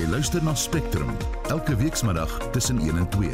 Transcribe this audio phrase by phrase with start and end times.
[0.00, 1.10] Jy luister na Spectrum
[1.52, 3.28] elke weekmiddag tussen 1 en 2.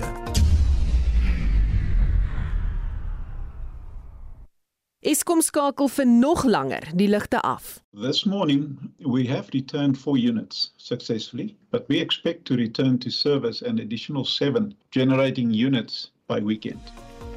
[5.06, 7.78] Eskom skakel vir nog langer die ligte af.
[7.94, 13.62] This morning, we have returned four units successfully, but we expect to return to service
[13.62, 16.82] an additional seven generating units by weekend.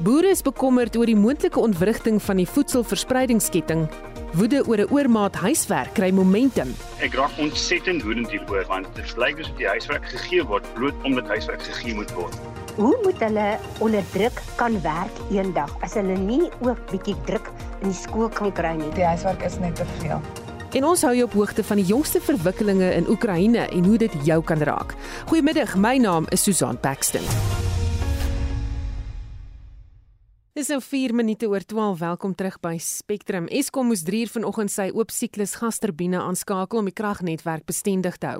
[0.02, 3.86] Boere is bekommerd oor die moontlike ontwrigting van die voedselverspreidingsketting.
[4.34, 6.75] Woede oor 'n oormaat huiswerk kry momentum.
[7.02, 11.27] Ek raak ontsettend woedend hieroor want dit lyk asof die huiswerk gegee word bloot omdat
[11.27, 12.38] huiswerk gegee moet word.
[12.76, 17.50] Hoe moet hulle onder druk kan werk eendag as hulle nie ook bietjie druk
[17.81, 18.91] in die skool kan kry nie?
[18.94, 20.22] Die huiswerk is net te veel.
[20.72, 24.14] En ons hou jou op hoogte van die jongste verwikkelinge in Oekraïne en hoe dit
[24.23, 24.94] jou kan raak.
[25.25, 27.25] Goeiemiddag, my naam is Susan Paxton.
[30.58, 31.99] Dis nou 4 minute oor 12.
[31.99, 33.45] Welkom terug by Spectrum.
[33.53, 38.31] Eskom moes 3 uur vanoggend sy oop siklus gasturbine aanskakel om die kragnetwerk bestendig te
[38.31, 38.39] hou.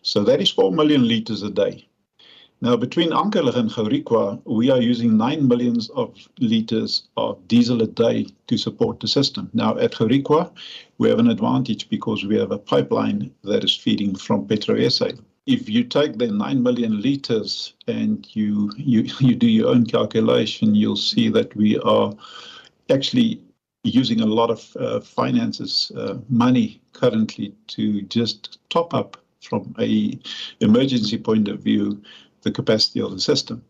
[0.00, 1.86] So that is 4 million liters a day.
[2.62, 7.88] Now, between Ankerlig and Gaurikwa, we are using 9 millions of liters of diesel a
[7.88, 9.50] day to support the system.
[9.52, 10.48] Now, at Gaurikwa,
[10.98, 15.18] we have an advantage because we have a pipeline that is feeding from PetroSA.
[15.46, 20.76] If you take the 9 million liters and you, you, you do your own calculation,
[20.76, 22.14] you'll see that we are
[22.90, 23.40] actually
[23.82, 30.16] using a lot of uh, finances, uh, money currently to just top up from a
[30.60, 32.00] emergency point of view
[32.42, 33.62] the capacity of the system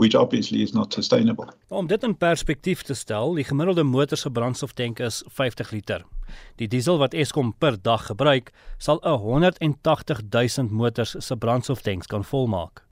[0.00, 1.48] which obviously is not sustainable.
[1.68, 6.04] Om dit in perspektief te stel, die gemiddelde motor se brandstoftank is 50 liter.
[6.56, 12.86] Die diesel wat Eskom per dag gebruik, sal 180 000 motors se brandstoftanks kan volmaak.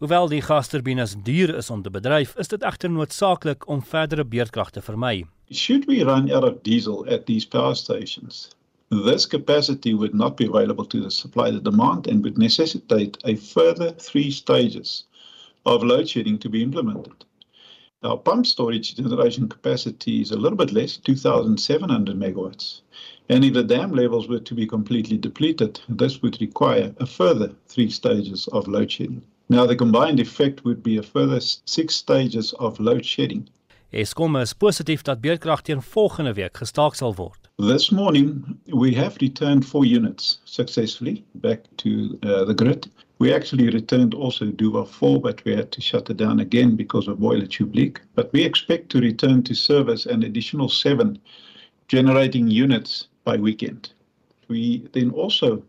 [0.00, 4.70] Hoewel die gasturbines duur is om te bedryf, is dit egter noodsaaklik om verdere beurtkrag
[4.72, 5.26] te vermy.
[5.50, 8.48] Should we run out of diesel at these power stations,
[8.90, 13.36] this capacity would not be available to the supply the demand and would necessitate a
[13.36, 15.04] further three stages
[15.64, 17.24] of load shedding to be implemented.
[18.02, 22.80] Our pump storage generation capacity is a little bit less, 2,700 megawatts.
[23.28, 27.52] And if the dam levels were to be completely depleted, this would require a further
[27.68, 29.22] three stages of load shedding.
[29.48, 33.48] Now, the combined effect would be a further six stages of load shedding.
[33.90, 37.39] Eskom is positief dat beurtkrag teen volgende week gestaak sal word.
[37.60, 42.90] This morning, we have returned four units successfully back to uh, the grid.
[43.18, 47.06] We actually returned also Duva 4, but we had to shut it down again because
[47.06, 48.00] of boiler tube leak.
[48.14, 51.18] But we expect to return to service an additional seven
[51.86, 53.92] generating units by weekend.
[54.48, 55.62] We then also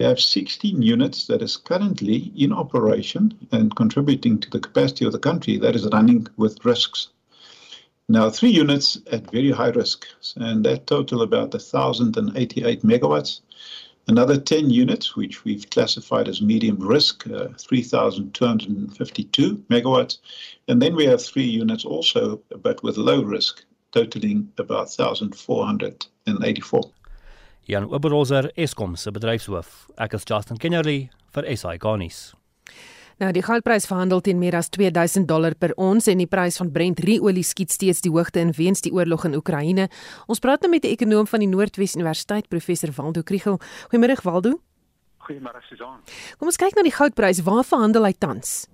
[0.00, 5.18] have 16 units that is currently in operation and contributing to the capacity of the
[5.18, 7.10] country that is running with risks.
[8.10, 10.04] Now, three units at very high risk,
[10.34, 13.40] and that total about 1,088 megawatts.
[14.08, 20.18] Another 10 units, which we've classified as medium risk, uh, 3,252 megawatts.
[20.66, 26.90] And then we have three units also, but with low risk, totaling about 1,484.
[27.68, 29.88] Jan Oberholzer, Eskom se bedryfshoof.
[29.98, 32.34] Ek is Justin Kennerly vir SI Garnis.
[33.20, 36.70] Nou die goudprys verhandel teen meer as 2000 dollar per ons en die prys van
[36.72, 39.90] Brent ruolie skiet steeds die hoogte in weens die oorlog in Oekraïne.
[40.24, 43.60] Ons praat nou met 'n ekonom van die Noordwes Universiteit, professor Waldo Kriel.
[43.92, 44.60] Goeiemôre Waldo.
[45.20, 46.00] Goeiemôre Susan.
[46.38, 47.42] Kom ons kyk na die goudprys.
[47.42, 48.66] Waar verhandel hy tans?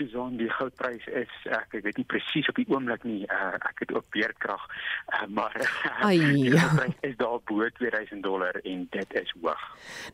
[0.00, 3.20] Susan, die goudprys is ek, ek weet nie presies op die oomblik nie.
[3.28, 4.62] Uh, ek het ook beerdkrag,
[5.12, 5.52] uh, maar
[6.08, 6.62] Ai, die ja.
[6.62, 9.66] goudprys is daar bo 2000 dollar en dit is hoog.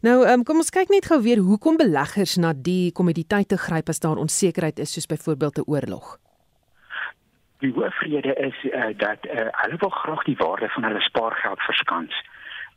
[0.02, 4.02] Nou, um, kom ons kyk net gou weer hoekom beleggers na die kommoditeite gryp as
[4.02, 6.16] daar onsekerheid is soos byvoorbeeld 'n oorlog.
[7.62, 12.24] Die hoofrede is uh, dat uh, hulle wil graag die waarde van hulle spaargeld verskans.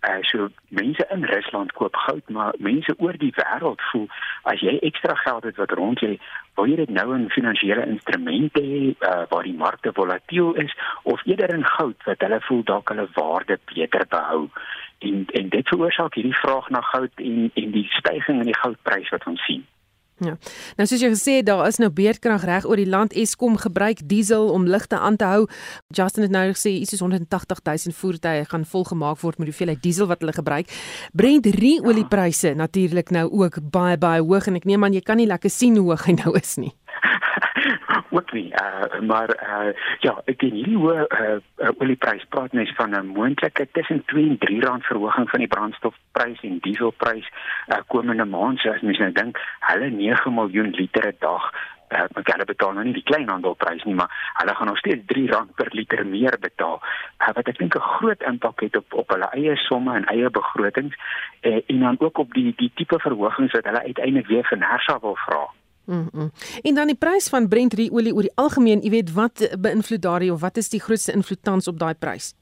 [0.02, 4.08] Uh so mense in Rusland koop goud, maar mense oor die wêreld voel
[4.48, 6.14] as jy ekstra geld het wat rond lê,
[6.60, 11.24] wil jy dit nou in finansiële instrumente hê uh, waar die markte volatiel is of
[11.26, 14.48] eerder in goud wat hulle voel dalk hulle waarde beter behou.
[15.00, 19.12] En en dit veroorsaak hierdie vraag na goud en en die stygings in die goudprys
[19.16, 19.64] wat ons sien.
[20.20, 20.36] Ja.
[20.76, 23.14] Nou soos jy gesê het, daar is nou beerdkrag reg oor die land.
[23.16, 25.46] Eskom gebruik diesel om ligte aan te hou.
[25.96, 29.84] Justin het nou gesê iets soos 180 000 voertuie gaan volgemaak word met die hoeveelheid
[29.84, 30.72] diesel wat hulle gebruik.
[31.14, 35.30] Brent ruoliepryse natuurlik nou ook baie baie hoog en ek neem aan jy kan nie
[35.30, 36.74] lekker sien hoe hoog hy nou is nie.
[38.10, 38.54] Ook nie.
[38.54, 43.14] Uh, maar uh, ja ek in hierdie hoë uh, uh, olieprys praat mens van 'n
[43.18, 47.28] moontlike tussen 2 en 3 rand verhoging van die brandstofprys en dieselprys
[47.68, 48.66] uh, komende maand.
[48.66, 51.52] As mens nou dink hulle 9 miljoen liter 'n dag
[51.90, 55.28] uh, maar hulle betaal nou nie die kleinhandelprys nie maar hulle gaan nog steeds 3
[55.32, 56.82] rand per liter meer betaal.
[57.20, 60.30] Uh, wat ek dink 'n groot impak het op op hulle eie somme en eie
[60.30, 60.96] begrotings
[61.42, 65.00] uh, en dan ook op die die tipe verhogings wat hulle uiteindelik weer vir Nersa
[65.00, 65.48] wil vra
[65.90, 66.32] Mm -mm.
[66.62, 70.34] En dan die prys van Brent ruolie oor die algemeen, jy weet wat beïnvloed daardie
[70.34, 72.34] of wat is die grootste invloed tans op daai prys?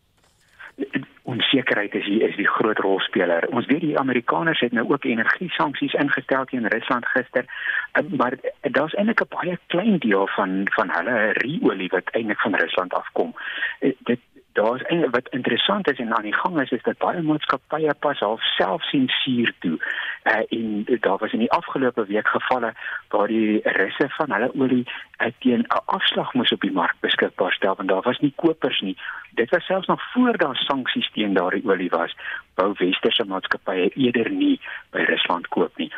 [1.27, 3.47] onsekerheid is hier is die groot rolspeler.
[3.51, 7.45] Ons weet die Amerikaners het nou ook energie sanksies ingestel teen Rusland gister,
[7.91, 12.55] eh, maar daar's eintlik 'n baie klein deel van van hulle ruolie wat eintlik van
[12.55, 13.33] Rusland afkom.
[13.79, 14.19] Eh, Dit
[14.57, 18.19] daar's eintlik wat interessant is en aan die gang is is dat baie maatskappye pas
[18.19, 19.77] half self sensuur toe.
[20.23, 22.73] Uh, en daar was in die afgelope week gevalle
[23.13, 27.53] waar die russe van hulle olie uh, teen 'n afslag moes op die mark beskikbaar
[27.53, 28.97] stel want daar was nie kopers nie.
[29.31, 32.15] Dit was selfs nog voor daar sanksies teen daardie olie was.
[32.55, 34.59] Wou westerse maatskappye eerder nie
[34.89, 35.91] by Rusland koop nie.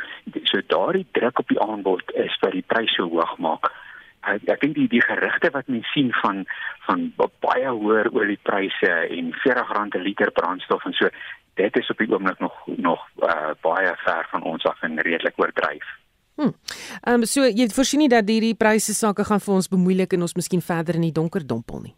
[0.43, 3.71] So daardie druk op die aanbod is wat die pryse so hoog maak
[4.21, 6.45] ek, ek dink die die gerugte wat mens sien van
[6.87, 11.09] van baie hoër oliepryse en R40 'n liter brandstof en so
[11.55, 15.35] dit is op die oomblik nog nog uh, baie ver van ons af en redelik
[15.37, 15.87] oordryf.
[16.35, 16.51] Hm.
[17.03, 20.21] Ehm um, so jy voorsien nie dat hierdie pryse sake gaan vir ons bemoeilik en
[20.27, 21.95] ons miskien verder in die donker dompel nie.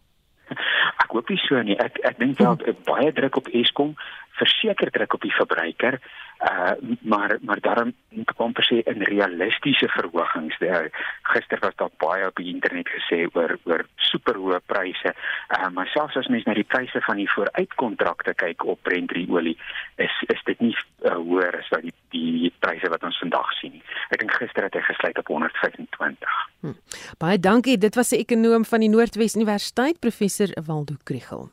[1.04, 1.78] Ek hoop nie so nie.
[1.78, 2.78] Ek ek dink wel hm.
[2.90, 3.94] baie druk op Eskom,
[4.42, 6.02] verseker druk op die verbruiker
[6.42, 6.72] uh
[7.02, 7.94] maar maar daarom
[8.36, 10.58] kom per se in realistiese verhogings.
[10.58, 10.90] Daar
[11.22, 15.14] gister was daar baie op die internet gesê oor oor superhoë pryse.
[15.58, 19.58] Uh maar selfs as mens na die pryse van die vooruitkontrakte kyk op Brent olie,
[19.96, 23.78] is is dit nie uh, hoër as wat die die pryse wat ons vandag sien
[23.78, 23.86] nie.
[24.10, 26.38] Ek dink gister het hy gesluit op 125.
[26.62, 26.78] Hm.
[27.18, 27.78] Baie dankie.
[27.78, 31.52] Dit was 'n ekonom van die Noordwes Universiteit, professor Waldo Kriel.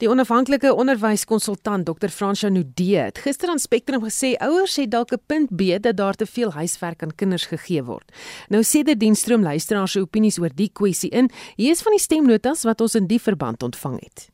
[0.00, 2.08] Die onafhanklike onderwyskonsultant Dr.
[2.08, 6.14] Fransja Nudee het gister aan Spectrum gesê ouers het dalk 'n punt B dat daar
[6.14, 8.12] te veel huiswerk aan kinders gegee word.
[8.48, 11.30] Nou sê dit dienstroom luisteraars se opinies oor die kwessie in.
[11.56, 14.30] Hier is van die stemnotas wat ons in die verband ontvang het.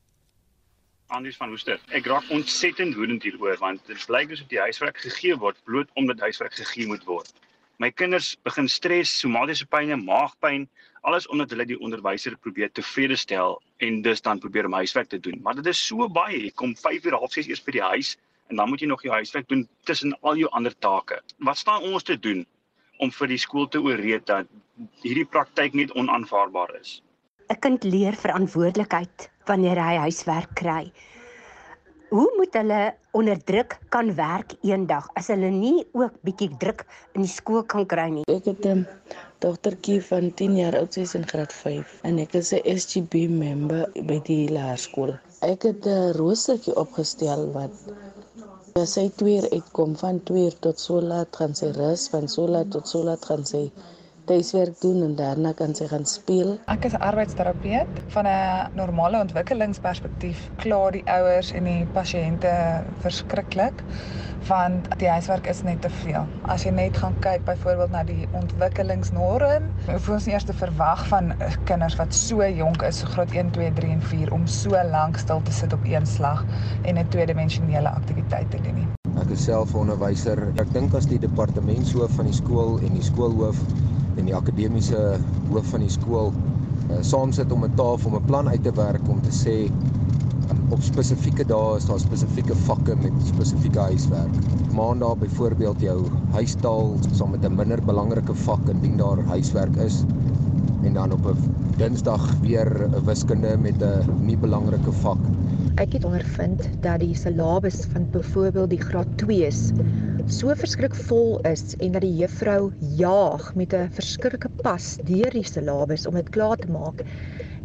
[1.06, 1.80] Andries van Woester.
[1.88, 6.20] Ek raak ontsettend woedend hieroor want dit blyk asof die huiswerk gegee word bloot omdat
[6.20, 7.32] huiswerk gegee moet word.
[7.78, 10.68] My kinders begin stres, somatiese pynne, maagpyn,
[11.02, 15.20] alles omdat hulle die onderwyser probeer tevrede stel en dus dan probeer om huiswerk te
[15.20, 15.40] doen.
[15.42, 16.42] Maar dit is so baie.
[16.42, 18.16] Jy kom 5 uur half 6 eers by die huis
[18.48, 21.20] en dan moet jy nog jou huiswerk doen tussen al jou ander take.
[21.38, 22.46] Wat staan ons te doen
[22.98, 24.48] om vir die skool te ooreed dat
[25.02, 27.02] hierdie praktyk net onaanvaarbaar is?
[27.48, 30.90] 'n Kind leer verantwoordelikheid wanneer hy huiswerk kry.
[32.08, 37.26] Hoe moet hulle onder druk kan werk eendag as hulle nie ook bietjie druk in
[37.26, 38.24] die skool kan kry nie?
[38.32, 38.86] Ek het 'n
[39.44, 43.28] dogtertjie van 10 jaar oud, sy is in graad 5 en ek is 'n SGB
[43.28, 45.12] member by die laerskool.
[45.52, 47.76] Ek het 'n roostertjie opgestel wat
[48.80, 52.28] as sy 2 uur uitkom van 2 uur tot so laat gaan sy rus, van
[52.28, 53.70] so laat tot so laat gaan sy
[54.28, 56.56] tuiswerk doen en daarna kan sy gaan speel.
[56.68, 60.50] Ek is 'n arbeidsterapeut van 'n normale ontwikkelingsperspektief.
[60.56, 63.84] Kla die ouers en die pasiënte verskriklik
[64.48, 66.26] want die huiswerk is net te veel.
[66.42, 71.06] As jy net gaan kyk byvoorbeeld na die ontwikkelingsnorm, hoef ons nie eers te verwag
[71.08, 74.70] van kinders wat so jonk is, so graad 1, 2, 3 en 4 om so
[74.70, 76.44] lank stil te sit op een slag
[76.82, 78.88] en 'n tweedimensionele aktiwiteit te doen nie.
[79.18, 80.38] ek is self 'n onderwyser.
[80.62, 83.58] Ek dink as die departementshoof van die skool en die skoolhoof
[84.18, 88.26] en die akademiese hoof van die skool uh, saam sit om 'n tafel om 'n
[88.26, 89.56] plan uit te werk om te sê
[90.68, 94.34] op spesifieke dae is daar spesifieke vakke met spesifieke huiswerk.
[94.76, 95.98] Maandag byvoorbeeld jou
[96.32, 100.04] huistaal saam met 'n minder belangrike vak indien daar huiswerk is
[100.82, 101.36] en dan op 'n
[101.78, 105.18] Dinsdag weer 'n wiskunde met 'n nie belangrike vak.
[105.74, 109.72] Ek het ondervind dat die syllabus van byvoorbeeld die graad 2's
[110.28, 112.68] so verskrik vol is en dat die juffrou
[113.00, 117.00] jaag met 'n verskriklike pas deur die syllabus om dit klaar te maak.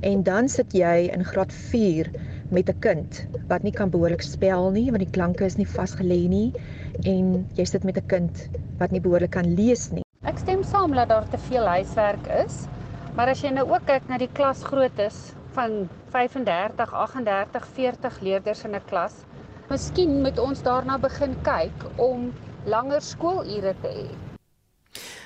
[0.02, 2.08] En dan sit jy in graad 4
[2.52, 6.28] met 'n kind wat nie kan behoorlik spel nie want die klanke is nie vasgelê
[6.30, 6.54] nie
[7.04, 10.04] en jy sit met 'n kind wat nie behoorlik kan lees nie.
[10.24, 12.68] Ek stem saam dat daar te veel huiswerk is.
[13.16, 18.76] Maar as jy nou ook kyk na die klasgroottes van 35, 38, 40 leerders in
[18.76, 19.14] 'n klas,
[19.70, 22.32] miskien moet ons daarna begin kyk om
[22.66, 24.33] langer skoolure te hê.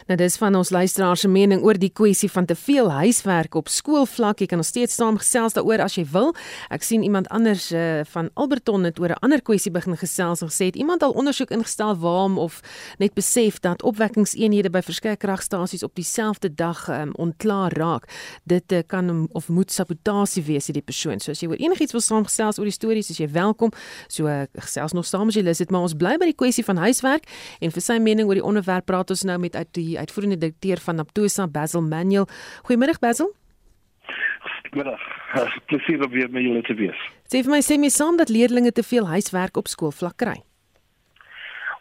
[0.07, 3.67] Nou dis van ons luisteraars se mening oor die kwessie van te veel huiswerk op
[3.67, 4.39] skoolvlak.
[4.39, 6.29] Jy kan nog steeds saamgesels daaroor as jy wil.
[6.71, 10.47] Ek sien iemand anders uh, van Alberton het oor 'n ander kwessie begin gesels en
[10.47, 12.61] gesê het iemand al ondersoek ingestel waarom of
[12.97, 18.07] net besef dat opwekkingseenhede by verskeie kragstasies op dieselfde dag um, ontklaar raak.
[18.43, 21.19] Dit uh, kan of moet sabotasie wees hierdie persoon.
[21.19, 23.71] So as jy oor enigiets wil saamgesels oor die stories, is jy welkom.
[24.07, 26.63] So uh, gesels nog saam as jy lus het, maar ons bly by die kwessie
[26.63, 27.27] van huiswerk
[27.59, 30.37] en vir sy mening oor die onderwerp praat ons nou met uit die die uitvoerende
[30.37, 32.27] direkteur van Naptosa Basil Manuel.
[32.63, 33.33] Goeiemiddag Basil.
[34.69, 35.01] Goeiemiddag.
[35.65, 36.99] Plesier om weer met julle te wees.
[37.27, 40.37] Sê vir my sê my saam dat leerders te veel huiswerk op skoolvlak kry.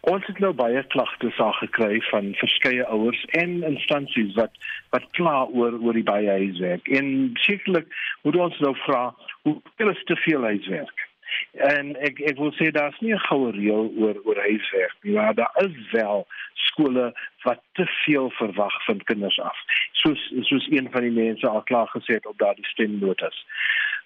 [0.06, 4.54] Ons het nou baie klagtes al gekry van verskeie ouers en instansies wat
[4.94, 6.87] wat kla oor oor die baie huiswerk.
[6.88, 7.90] En sekerlik
[8.23, 9.08] moet ons nou vra
[9.42, 11.06] hoe veel is te veel huiswerk?
[11.52, 15.35] En ek ek wil sê daar's nie 'n goue reël oor oor huiswerk nie, maar
[15.35, 19.59] daar is wel skole wat te veel verwag van kinders af.
[19.92, 23.47] Soos soos een van die mense al klaar gesê het op daardie stemnotas.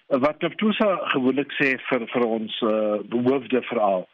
[0.07, 4.07] Wat Naptusa gewoonlik sê vir vir ons uh, behoefde veral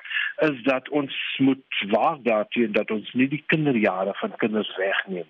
[0.46, 5.26] is dat ons moet waak daarteen dat ons nie die kinderjare van kinders wegneem.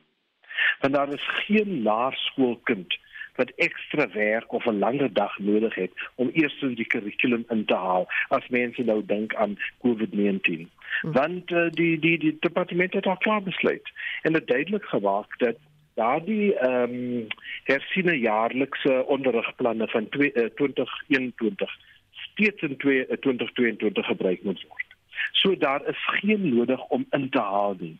[0.79, 2.97] Want daar is geen laerskoolkind
[3.37, 7.65] wat ekstra werk of 'n langer dag nodig het om eers in die kurrikulum in
[7.65, 10.67] te haal as mense nou dink aan COVID-19.
[11.01, 11.11] Hmm.
[11.11, 13.91] Want uh, die die die departement het al klaar besluit
[14.21, 15.57] en dit duidelik gemaak dat
[15.93, 17.27] daardie ehm um,
[17.63, 21.77] hersiene jaarlikse onderrigplanne van 2, uh, 2021
[22.11, 24.85] steeds in 2, uh, 2022 gebruik moet word.
[25.31, 27.97] So daar is geen nodig om in te haal nie.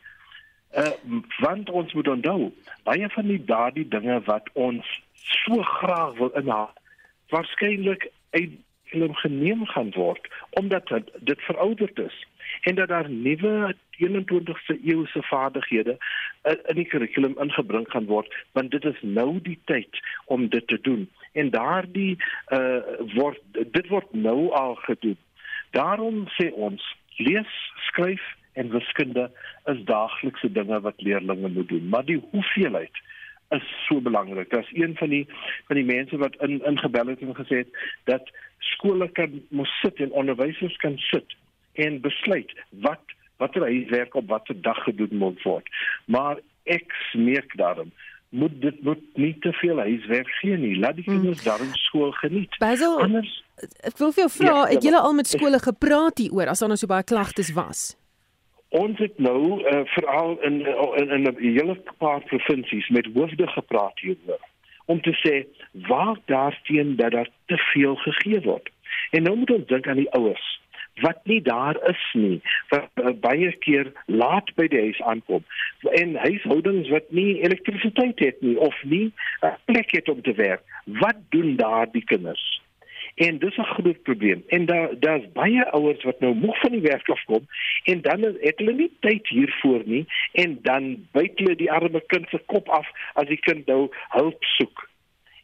[0.77, 0.91] Uh
[1.39, 2.53] want ons moet onthou,
[2.84, 4.88] baie van die daardie dinge wat ons
[5.24, 6.74] so graag wil inhaal,
[7.29, 8.51] waarskynlik uit
[8.88, 12.25] film geneem gaan word omdat dit verouderd is
[12.62, 15.97] en dat daar nuwe 21ste eeuse vaardighede
[16.43, 20.79] in die kurrikulum ingebring gaan word want dit is nou die tyd om dit te
[20.81, 21.09] doen.
[21.31, 22.79] En daardie uh,
[23.15, 25.17] word dit word nou al gedoen.
[25.71, 26.83] Daarom sê ons
[27.17, 27.53] lees
[27.89, 29.27] skryf en wiskunde
[29.65, 31.89] is daaglikse dinge wat leerders moet doen.
[31.89, 33.03] Maar die hoeveelheid
[33.50, 34.50] is so belangrik.
[34.50, 35.25] Daar's een van die
[35.68, 37.72] van die mense wat in ingebel het en gesê het
[38.04, 41.36] dat skole kan moet sit en onderwysers kan sit
[41.74, 45.68] en besluit wat watter huiswerk op watter dag gedoen moet word.
[46.06, 47.92] Maar ek smeek daarom
[48.30, 50.75] moet dit moet nie te veel huiswerk gee nie.
[50.80, 51.20] Laat die hmm.
[51.22, 51.51] kinders hmm.
[51.51, 52.58] daarin skool geniet.
[52.58, 56.51] Basil, Anders ek wil vir jou vra, ja, het julle al met skole gepraat hieroor
[56.51, 57.89] as daar nou so baie klagtes was?
[58.69, 60.59] Ons het nou uh, veral in
[60.95, 64.43] in 'n hele paar provinsies met hoofde gepraat hieroor
[64.86, 65.45] om te sê
[65.88, 68.69] waar daarteen dat daar te veel gegee word.
[69.12, 70.59] En nou moet ons dink aan die ouers
[71.01, 75.43] wat nie daar is nie, wat uh, baie keer laat by die huis aankom
[76.01, 80.63] en huishoudings wat nie elektrisiteit het nie of nie 'n plek het om te werk.
[80.86, 82.62] Wat doen daardie kinders?
[83.17, 84.43] En dis 'n groot probleem.
[84.47, 87.47] En daar daar's baie ouers wat nou moeg van die werk af kom
[87.83, 92.29] en dan het hulle nie tyd hiervoor nie en dan byt hulle die arme kind
[92.29, 94.89] se kop af as die kind nou hulp soek.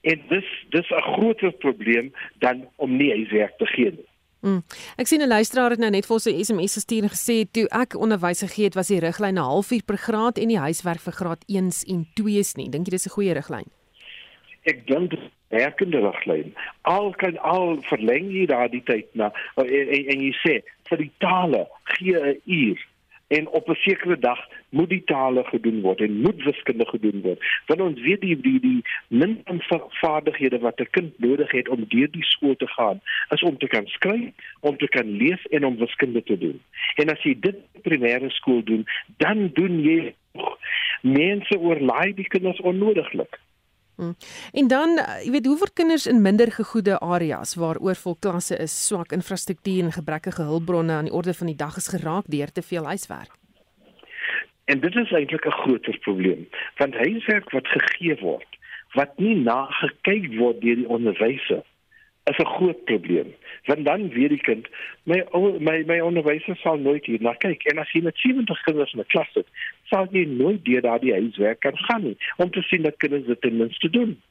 [0.01, 4.09] En dis dis 'n groter probleem dan om nie huiswerk te gee nie.
[4.43, 4.61] Mm.
[4.97, 7.95] Ek sien 'n luisteraar het nou net vir 'n SMS gestuur en gesê toe ek
[7.95, 11.43] onderwys gegee het was die riglyn 'n halfuur per graad en die huiswerk vir graad
[11.47, 12.69] 1s en 2s nie.
[12.69, 13.82] Dink jy dis 'n goeie riglyn?
[14.63, 15.15] Ek dink
[15.53, 16.55] werkende riglyn.
[16.81, 20.55] Al kan al verleng jy daardie tyd na en, en, en jy sê
[20.89, 22.79] vir die tale gee 'n uur
[23.37, 24.39] en op 'n sekere dag
[24.69, 27.39] moet die tale gedoen word en moet wiskunde gedoen word.
[27.67, 29.41] Want ons weet die die die min
[30.01, 33.67] vaardighede wat 'n kind nodig het om deur die skool te gaan, is om te
[33.67, 34.29] kan skryf,
[34.59, 36.61] om te kan lees en om wiskunde te doen.
[36.95, 38.85] En as jy dit primêre skool doen,
[39.17, 40.13] dan doen jy
[41.01, 43.39] mense oorlaai die kinders onnodiglik.
[43.95, 44.15] Hmm.
[44.53, 49.11] En dan, jy weet, hoeveel kinders in minder gegoede areas waar oorvol klasse is, swak
[49.11, 52.85] infrastruktuur en gebrekkige hulpbronne aan die orde van die dag is geraak deur te veel
[52.85, 53.31] huiswerk.
[54.65, 56.47] En dit is eintlik 'n groter probleem,
[56.77, 58.57] want huiswerk wat gegee word,
[58.93, 61.72] wat nie na gekyk word deur die onderwysers
[62.23, 63.35] is 'n groot probleem.
[63.65, 64.67] Want dan weet die kind,
[65.03, 65.23] my
[65.59, 68.99] my my onderwyser sal nooit hier na kyk en as jy met 70 kinders in
[68.99, 69.47] 'n klas sit,
[69.83, 73.41] sal jy nooit deur daardie huiswerk kan gaan nie om te sien dat kinders dit
[73.41, 74.21] ten minste doen.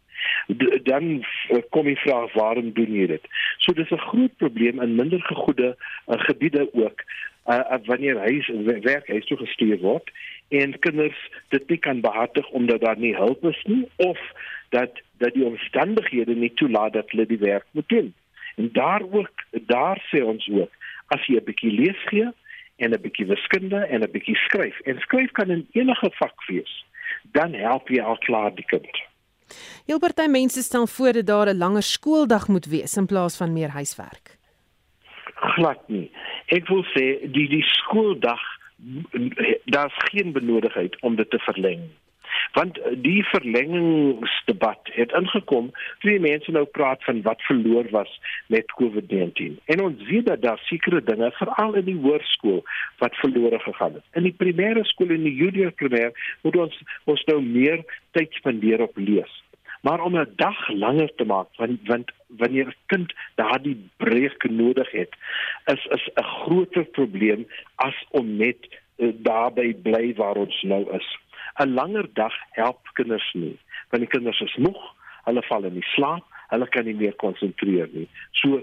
[0.82, 1.25] Dan
[1.70, 3.25] kom die vraag waarom doen jy dit?
[3.58, 5.76] So dis 'n groot probleem in minder gegoede
[6.08, 7.02] uh, gebiede ook
[7.46, 10.11] uh, wanneer huis werk huis toe gestuur word
[10.49, 14.18] en kinders dit nie kan behartig omdat daar nie hulp is nie of
[14.73, 18.14] dat dat die omstandighede nie toelaat dat hulle die werk moet doen.
[18.57, 20.73] En daar ook daar sê ons ook
[21.14, 22.29] as jy 'n bietjie lees gee
[22.76, 26.85] en 'n bietjie wiskunde en 'n bietjie skryf en skryf kan in enige vak wees,
[27.33, 28.97] dan help jy al klaar die kind.
[29.87, 33.52] Heel party mense stel voor dat daar 'n langer skooldag moet wees in plaas van
[33.52, 34.38] meer huiswerk.
[35.35, 36.11] Glad nie.
[36.47, 38.41] Ek wil sê die die skooldag
[39.64, 41.91] daar's geen benodigheid om dit te verleng
[42.52, 45.71] want eh, die verlengingsdebat het ingekom
[46.02, 49.59] toe die mense nou praat van wat verloor was met COVID-19.
[49.64, 52.62] En ons weet dat daar sekere dinge veral in die hoërskool
[52.99, 57.25] wat verlore gegaan het in die primêre skool en die junior primêr moet ons ons
[57.30, 57.85] nou meer
[58.16, 59.40] tyd spandeer op lees.
[59.82, 64.90] Maar om 'n dag langer te maak want want wanneer 'n kind daardie breek nodig
[64.90, 65.12] het
[65.66, 68.61] is is 'n groter probleem as om net
[68.97, 71.18] uh, daarby bly waar ons nou is
[71.59, 73.59] 'n langer dag help kinders nie.
[73.90, 74.82] Want die kinders is moeg,
[75.25, 78.06] hulle val in die slaap, hulle kan nie meer konsentreer nie.
[78.40, 78.61] So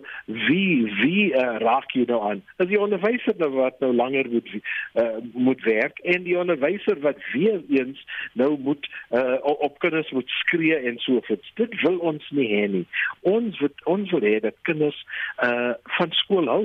[0.48, 2.44] wie wie uh, raak jy nou aan?
[2.62, 7.22] As die onderwyser nou wat nou langer moet uh, moet werk en die onderwyser wat
[7.34, 8.04] weer eens
[8.34, 11.50] nou moet uh, op kinders moet skree en so voort.
[11.62, 12.86] Dit wil ons nie hê nie.
[13.22, 15.02] Ons wil ons wil hê dat kinders
[15.46, 16.64] uh, van skool hou.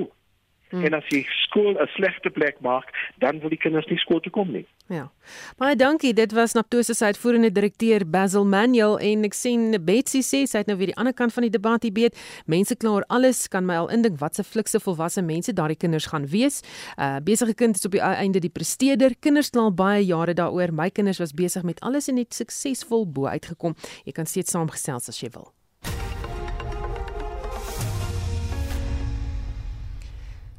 [0.75, 0.83] Hmm.
[0.85, 4.31] En as jy skool 'n slegte plek maak, dan wil die kinders nie skool toe
[4.31, 4.65] kom nie.
[4.87, 5.09] Ja.
[5.57, 6.13] Baie dankie.
[6.13, 10.67] Dit was Naptose se uitvoerende direkteur Basil Manuel en ek sien Betsy sê sy het
[10.67, 12.19] nou weer die ander kant van die debat hier beet.
[12.45, 16.05] Mense kla oor alles, kan my al indink wat se flikse volwasse mense daardie kinders
[16.11, 16.61] gaan wees.
[16.99, 19.15] Uh besige kind is op die einde die presteerder.
[19.19, 20.73] Kinders kla baie jare daaroor.
[20.73, 23.75] My kinders was besig met alles en het suksesvol bo uitgekom.
[24.03, 25.54] Jy kan steeds saamgesels as jy wil.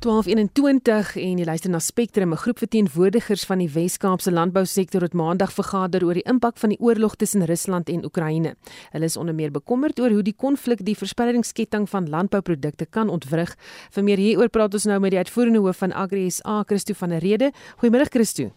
[0.07, 5.53] 1221 en jy luister na Spectrum, 'n groep verteenwoordigers van die Wes-Kaapse landbousektor het maandag
[5.53, 8.55] vergader oor die impak van die oorlog tussen Rusland en Oekraïne.
[8.93, 13.57] Hulle is onder meer bekommerd oor hoe die konflik die verspreidingsketting van landbouprodukte kan ontwrig.
[13.91, 17.09] Vir meer hieroor praat ons nou met die uitvoerende hoof van Agri SA, Christo van
[17.09, 17.53] der Rede.
[17.83, 18.53] Goeiemôre Christo.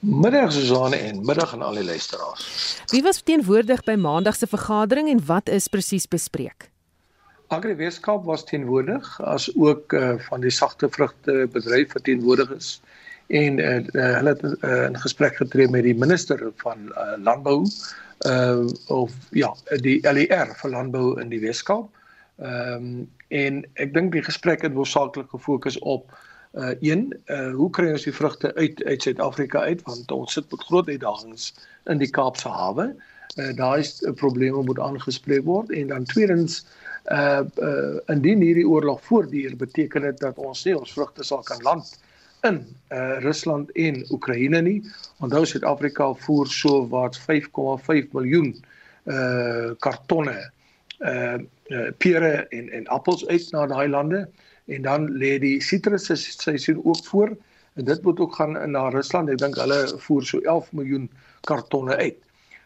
[0.00, 2.82] Middag Suzanne en middag aan al die luisteraars.
[2.90, 6.71] Wie was verteenwoordig by maandag se vergadering en wat is presies bespreek?
[7.52, 12.80] Agri Weskaap was teenwoordig as ook uh, van die sagte vrugte bedryf verteenwoordigers
[13.26, 17.58] en uh, hulle het uh, in gesprek getree met die minister van uh, landbou
[18.26, 19.52] uh, of ja
[19.84, 21.90] die LER vir landbou in die Weskaap.
[22.40, 26.08] Ehm um, en ek dink die gesprek het hoofsaaklik gefokus op
[26.52, 30.48] uh een uh hoe kry ons die vrugte uit uit Suid-Afrika uit want ons sit
[30.52, 31.52] met groot uitdagings
[31.88, 32.92] in die Kaapse hawe.
[33.36, 38.68] Uh daar is probleme moet aangespreek word en dan tweedens uh uh, uh indien hierdie
[38.68, 41.98] oorlog voortduur beteken dit dat ons nie ons vrugte sal kan land
[42.46, 44.78] in uh Rusland en Oekraïne nie.
[45.22, 48.54] Onthou Suid-Afrika voer so wat 5,5 miljoen
[49.10, 50.38] uh kartonne
[51.00, 51.38] uh,
[51.70, 54.28] uh pere en en appels uit na daai lande
[54.66, 57.34] en dan lê die sitrusse seisoen ook voor
[57.74, 59.30] en dit moet ook gaan na Rusland.
[59.30, 61.08] Ek dink hulle voer so 11 miljoen
[61.48, 62.18] kartonne uit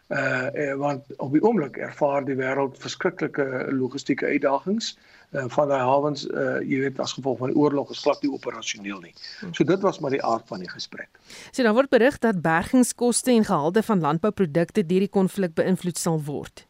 [0.07, 4.93] uh, uh want op die oomblik ervaar die wêreld verskriklike logistieke uitdagings
[5.31, 8.31] uh, van daai hawens uh jy weet as gevolg van die oorlog is glad nie
[8.31, 9.13] operasioneel nie.
[9.51, 11.09] So dit was maar die aard van die gesprek.
[11.51, 16.23] So daar word berig dat bergingskoste en gehalte van landbouprodukte deur die konflik beïnvloed sal
[16.23, 16.65] word.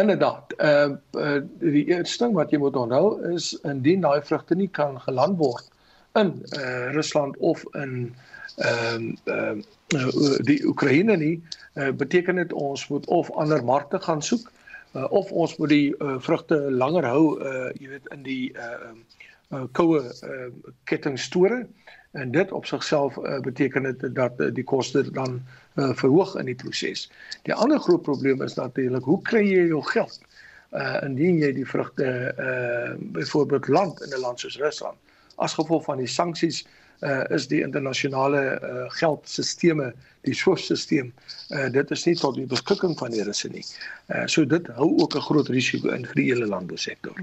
[0.00, 0.54] Inderdaad.
[0.58, 4.98] Uh, uh die eerste ding wat jy moet onthou is indien daai vrugte nie kan
[5.00, 5.70] geland word
[6.18, 8.14] in uh Rusland of in
[8.56, 9.62] ehm ehm
[9.94, 11.42] uh, die Oekraïne nie
[11.74, 14.50] uh, beteken dit ons moet of ander markte gaan soek
[14.94, 18.92] uh, of ons moet die uh, vrugte langer hou uh, jy weet in die uh,
[19.50, 20.50] uh, koue uh,
[20.84, 21.66] kettingstore
[22.12, 25.40] en dit op sigself uh, beteken dit dat uh, die koste dan
[25.76, 27.10] uh, verhoog in die proses.
[27.46, 30.20] Die ander groot probleem is natuurlik hoe kry jy jou geld?
[30.70, 32.06] Uh indien jy die vrugte
[32.38, 34.98] uh byvoorbeeld land in 'n land soos Rusland
[35.42, 36.68] as gevolg van die sanksies uh
[37.30, 39.94] is die internasionale uh geldstelsels
[40.26, 41.12] die SWIFT-stelsel
[41.56, 43.64] uh dit is nie tot die beskikking van die Russe nie.
[44.08, 47.16] Uh so dit hou ook 'n groot risiko in vir die hele landbousektor.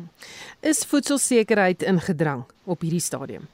[0.62, 3.48] Is voedselsekerheid ingedrang op hierdie stadium?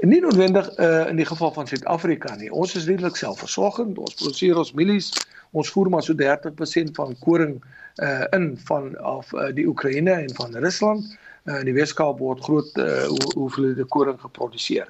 [0.00, 2.50] nie noodwendig uh, in die geval van Suid-Afrika nie.
[2.52, 3.98] Ons is redelik selfversorgend.
[3.98, 5.10] Ons produseer ons mielies.
[5.52, 7.58] Ons voer maar so 30% van koring
[8.02, 11.12] uh in van af uh, die Oekraïne en van Rusland.
[11.44, 13.04] Uh, in die Weskaap word groot uh,
[13.34, 14.88] hoeveelhede koring geproduseer.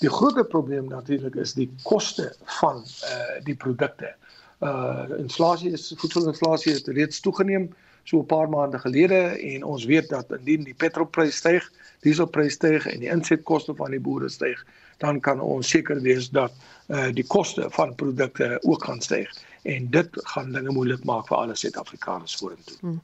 [0.00, 4.10] Die groot probleem natuurlik is die koste van uh die produkte.
[4.66, 7.68] Uh inflasie is voedselinflasie het reeds toegeneem
[8.02, 11.70] so 'n paar maande gelede en ons weet dat indien die petrolprys styg,
[12.02, 14.66] dieselprys styg en die insetkoste van die boere styg,
[14.98, 16.52] dan kan ons seker wees dat
[16.88, 19.30] uh, die koste van produkte ook gaan styg
[19.66, 22.76] en dit gaan dinge moeilik maak vir alle Suid-Afrikaners vorentoe.
[22.80, 23.00] Hmm.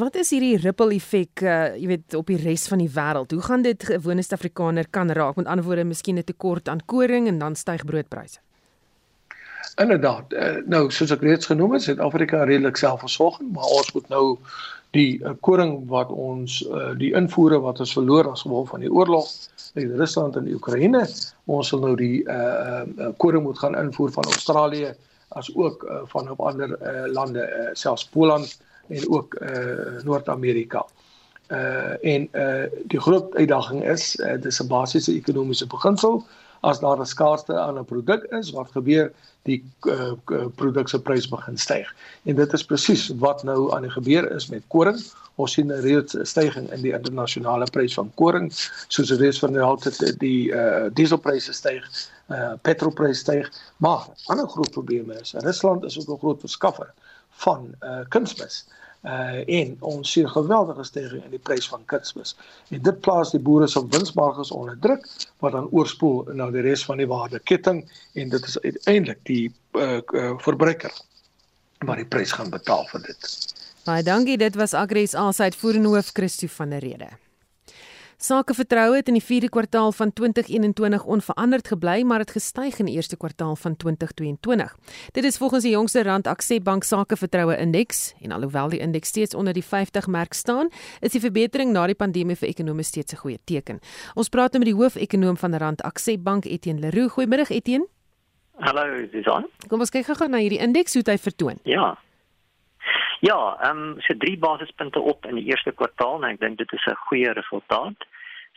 [0.00, 3.34] Wat is hierdie ripple effek, uh, jy weet, op die res van die wêreld?
[3.36, 5.38] Hoe gaan dit gewone Suid-Afrikaner kan raak?
[5.40, 8.40] Met ander woorde, miskien 'n tekort aan koring en dan styg broodpryse.
[9.76, 10.32] Inderdaad.
[10.32, 14.24] Uh, nou soos ek reeds genoem het, Suid-Afrika redelik selfversorgend, maar ons moet nou
[14.90, 18.90] die uh, koring wat ons uh, die invoere wat ons verloor as gevolg van die
[18.90, 19.28] oorlog
[19.78, 21.04] in Rusland en die Oekraïne,
[21.46, 24.90] ons sal nou die uh, uh, koring moet gaan invoer van Australië
[25.30, 30.86] as ook uh, van op ander uh, lande, uh, selfs Poland en ook uh, Noord-Amerika.
[31.50, 36.22] Uh en uh die groot uitdaging is uh, dis 'n basiese ekonomiese beginsel
[36.60, 39.12] as daar 'n skaarste aan 'n produk is wat gebeur
[39.42, 40.12] die uh,
[40.54, 41.94] produk se prys begin styg.
[42.22, 45.00] En dit is presies wat nou aan die gebeur is met koring.
[45.40, 48.50] Ons sien 'n reeds styging in die internasionale prys van koring,
[48.88, 51.86] soos reeds van die altyd die uh, dieselpryse styg,
[52.28, 53.48] uh, petrolpryse styg,
[53.78, 56.92] maar 'n ander groot probleem is Rusland is ook 'n groot verskaffer
[57.46, 58.64] van uh, kunsmis.
[58.68, 58.74] Uh,
[59.04, 62.34] uh en ons sien geweldige stygings in die prys van kunsmis.
[62.68, 65.06] En dit plaas die boere se winsmarges onder druk
[65.38, 67.80] wat dan oorspoel na die res van die waardeketting
[68.14, 70.92] en dit is uiteindelik die uh, uh verbruiker
[71.88, 73.30] wat die prys gaan betaal vir dit.
[73.80, 77.06] Baie dankie, dit was Agres Alsait voerende hoof Christo van der Rede.
[78.20, 82.94] Sakevertroue het in die 4de kwartaal van 2021 onveranderd gebly, maar het gestyg in die
[82.94, 84.76] eerste kwartaal van 2022.
[85.12, 89.34] Dit is volgens die jongste Rand Aksie Bank Sakevertroue Indeks en alhoewel die indeks steeds
[89.34, 90.68] onder die 50 merk staan,
[91.00, 93.80] is die verbetering na die pandemie vir ekonomie steeds 'n goeie teken.
[94.14, 97.12] Ons praat nou met die hoof-ekonoom van Rand Aksie Bank, Etienne Leroux.
[97.12, 97.86] Goeiemiddag Etienne.
[98.58, 99.46] Hallo, Susan.
[99.68, 101.58] Kom ons kyk gou na hierdie indeks hoe hy vertoon.
[101.64, 101.98] Ja.
[103.20, 106.72] Ja, ehm um, so drie basispunte op in die eerste kwartaal en ek dink dit
[106.72, 108.06] is 'n goeie resultaat.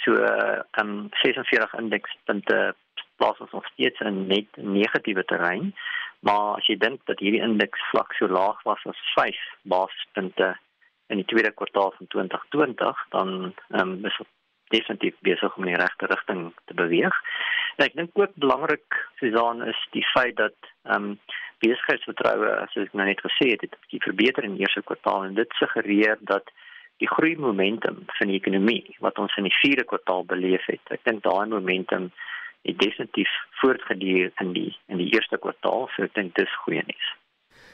[0.04, 2.76] So ehm um, 46 indekspunte
[3.16, 5.76] plaas ons nog steeds in net negatiewe terrein.
[6.20, 10.58] Maar as jy dink dat hierdie indeks vlak so laag was as 5 basispunte
[11.08, 14.20] in die tweede kwartaal van 2020, dan ehm um, is
[14.68, 17.16] definitief besig om in die regte rigting te beweeg.
[17.76, 21.20] En ek dink ook belangrik Susan is die feit dat ehm um,
[21.64, 25.40] besigheidsvertroue soos ek nou net gesê het, het die verbeter in die eerste kwartaal en
[25.40, 26.52] dit suggereer dat
[27.02, 30.84] die groei momentum van die ekonomie wat ons in die vierde kwartaal beleef het.
[30.94, 32.12] Ek dink daai momentum
[32.64, 37.10] het definitief voortgeduur in die in die eerste kwartaal, so ek dink dis goeie nuus.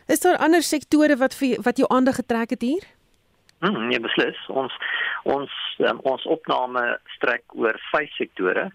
[0.10, 2.88] Is daar ander sektore wat vir, wat jou aandag getrek het hier?
[3.60, 4.40] Mm, ja, beslis.
[4.48, 4.74] Ons
[5.30, 5.52] ons
[5.84, 6.84] um, ons opname
[7.18, 8.70] strek oor vyf sektore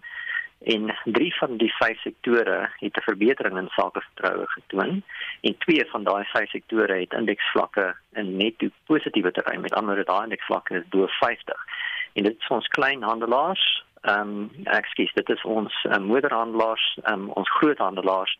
[0.65, 5.03] en drie van die vyf sektore het 'n verbetering in sake vertroue getoon
[5.41, 9.61] en twee van daai vyf sektore het indeksvlakke in netto positiewe terrein.
[9.61, 11.65] Met ander woorde daai indeksvlakke is bo 50
[12.13, 13.83] en dit is ons kleinhandelaars.
[14.01, 18.39] Ehm um, ekskuus dit is ons um, moederhandelaars um, ons groothandelaars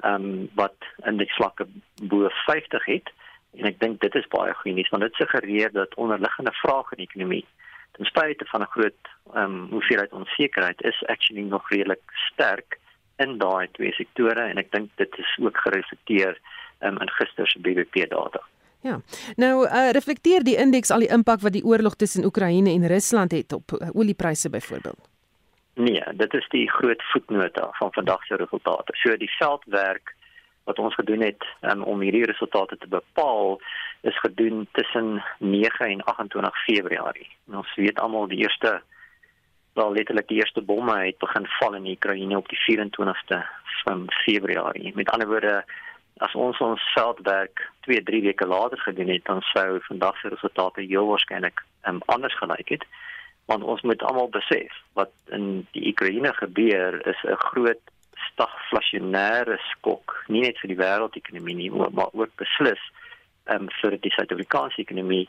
[0.00, 1.66] ehm um, wat indeksvlakke
[2.02, 3.12] bo 50 het.
[3.54, 6.96] En ek dink dit is baie goeie nuus want dit suggereer dat onderliggende vrae in
[6.96, 7.46] die ekonomie
[7.96, 9.02] ten spyte van 'n groot
[9.34, 12.02] ehm um, hoeveelheid onsekerheid is actually nog redelik
[12.32, 12.78] sterk
[13.16, 16.38] in daai twee sektore en ek dink dit is ook gereflekteer
[16.80, 18.42] um, in gister se BBP data.
[18.80, 19.00] Ja.
[19.36, 23.32] Nou uh, reflekteer die indeks al die impak wat die oorlog tussen Oekraïne en Rusland
[23.32, 25.08] het op uh, oliepryse byvoorbeeld.
[25.74, 28.92] Nee, dit is die groot voetnota van vandag se resultate.
[28.96, 30.14] So die veldwerk
[30.64, 33.60] wat ons gedoen het um, om hierdie resultate te bepaal
[34.00, 37.28] is gedoen tussen 9 en 28 Februarie.
[37.48, 38.82] En ons weet almal die eerste
[39.74, 43.40] wel letterlik die eerste bomme het begin val in Oekraïne op die 24ste
[43.84, 44.92] van Februarie.
[44.94, 45.64] Met ander woorde,
[46.16, 50.80] as ons ons veldwerk 2, 3 weke later gedoen het, dan sou vandag se resultate
[50.80, 52.86] heel waarskynlik um, anders gelyk het.
[53.44, 57.82] Want ons moet almal besef wat in die Oekraïne gebeur is 'n groot
[58.32, 62.82] stagflasionêre skok, nie net vir die wêreldekonomie nie, maar ook beslis
[63.52, 65.28] um, vir die Suid-Afrikaanse ekonomie.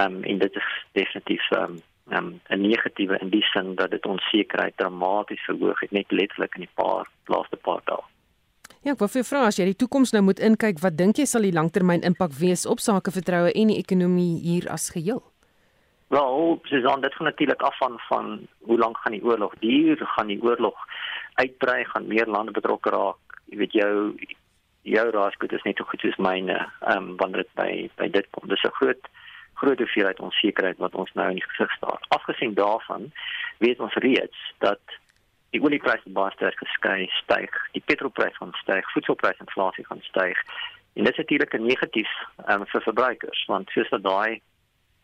[0.00, 1.78] Um, en dit is definitief um,
[2.10, 6.66] um, 'n negatiewe in die sin dat dit onsekerheid dramaties verhoog het net letterlik in
[6.66, 8.02] die paar laaste paar dae.
[8.82, 11.16] Ja, ek wil vir jou vra as jy die toekoms nou moet inkyk, wat dink
[11.16, 15.22] jy sal die langtermyn impak wees op sakevertroue en die ekonomie hier as geheel?
[16.14, 20.26] Wel, dis on dit natuurlik af van van hoe lank gaan die oorlog duur, gaan
[20.26, 20.78] die oorlog
[21.34, 23.40] uitbrei, gaan meer lande betrokke raak.
[23.50, 24.14] Jy weet jou
[24.82, 27.70] jou raasgoed is net so goed soos myne, ehm um, wanneer dit by
[28.02, 28.48] by dit kom.
[28.48, 29.10] Dis 'n groot
[29.54, 32.00] groot hoeveelheid onsekerheid wat ons nou in die gesig staar.
[32.08, 33.10] Afgesien daarvan
[33.58, 34.82] weet ons reeds dat
[35.50, 40.38] die oliepryse baie sterk geskei styg, die petrolprys gaan styg, voedselprysinflasie gaan styg.
[40.94, 42.10] En dit is natuurlik negatief
[42.46, 44.42] um, vir verbruikers want soos dat daai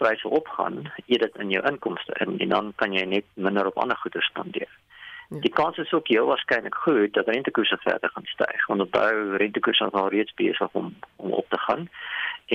[0.01, 3.79] pryse opgaan, eet dit in jou inkomste en, en dan kan jy net minder op
[3.79, 4.73] ander goeder spandeer.
[5.31, 5.41] Ja.
[5.45, 9.87] Die kans is ook heel waarskynlik goed dat rentekoerse verder gaan styg want onthou rentekoerse
[9.87, 11.89] is al reeds besig om om op te gaan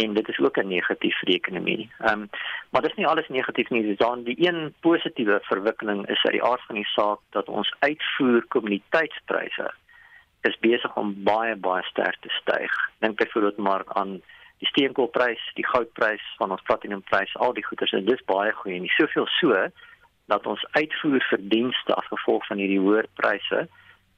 [0.02, 1.90] en dit is ook 'n negatief vir die ekonomie.
[2.00, 2.30] Ehm um,
[2.70, 3.82] maar dit is nie alles negatief nie.
[3.82, 7.74] Dis dan die een positiewe verwikkeling is uit die aard van die saak dat ons
[7.80, 9.74] uitvoer kommoditeitspryse
[10.42, 12.72] is besig om baie baie sterk te styg.
[13.00, 14.22] Dink byvoorbeeld maar aan
[14.66, 18.86] die steenkoolprys, die goudprys, van ons platinumprys, al die goederes en dis baie goeie en
[18.88, 19.68] nie soveel so
[20.32, 23.68] dat ons uitvoerverdienste as gevolg van hierdie hoër pryse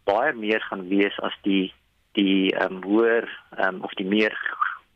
[0.08, 1.74] baie meer gaan wees as die
[2.18, 4.34] die ehm um, hoër ehm um, of die meer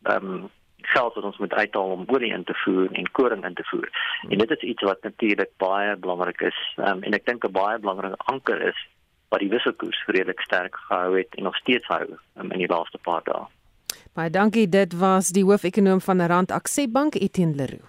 [0.08, 0.50] ehm um,
[0.92, 3.90] geld wat ons moet uithaal om olie in te voer en koring in te voer.
[4.30, 7.78] En dit is iets wat natuurlik baie belangrik is um, en ek dink 'n baie
[7.80, 8.80] belangrike anker is
[9.30, 12.98] wat die wisselkoers redelik sterk gehou het en nog steeds hou um, in die laaste
[12.98, 13.46] paar dae.
[14.12, 17.88] Baie dankie, dit was die hoofekonoom van Rand Aksepbank Etienne Leroux.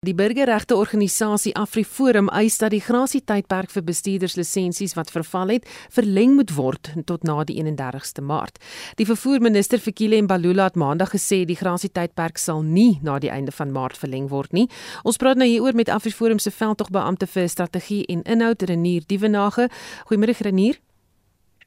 [0.00, 6.54] Die burgerregte organisasie AfriForum eis dat die grasietydperk vir bestuurderslisensies wat verval het, verleng moet
[6.56, 8.56] word tot na die 31ste Maart.
[8.96, 13.76] Die vervoerminister Fikile Mbalula het maandag gesê die grasietydperk sal nie na die einde van
[13.76, 14.70] Maart verleng word nie.
[15.04, 19.68] Ons praat nou hieroor met AfriForum se veldtogbeampte vir strategie en inhoud Renier Dievenage.
[20.08, 20.80] Goeiemôre Renier.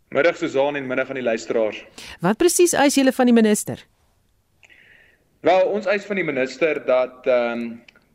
[0.09, 1.83] Middag Susan en middag aan die luisteraars.
[2.25, 3.83] Wat presies eis julle van die minister?
[5.45, 7.67] Wel, ons eis van die minister dat ehm um,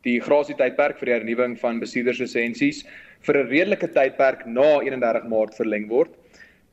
[0.05, 2.83] die grasie tydperk vir die hernuwing van bestuurderslisensies
[3.25, 6.11] vir 'n redelike tydperk na 31 Maart verleng word.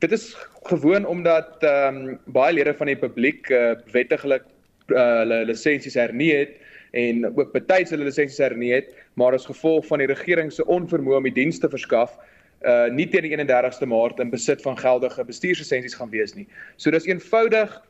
[0.03, 0.35] Dit is
[0.67, 4.43] gewoon omdat ehm um, baie lede van die publiek uh, wettiglik
[4.91, 6.59] uh, hulle lisensies hernie het
[6.91, 11.23] en ook betyds hulle lisensies hernie het, maar as gevolg van die regering se onvermoë
[11.23, 12.19] om die dienste verskaf
[12.65, 16.47] uh nie teen die 31ste Maart in besit van geldige bestuurslisensies gaan wees nie.
[16.77, 17.81] So dis eenvoudig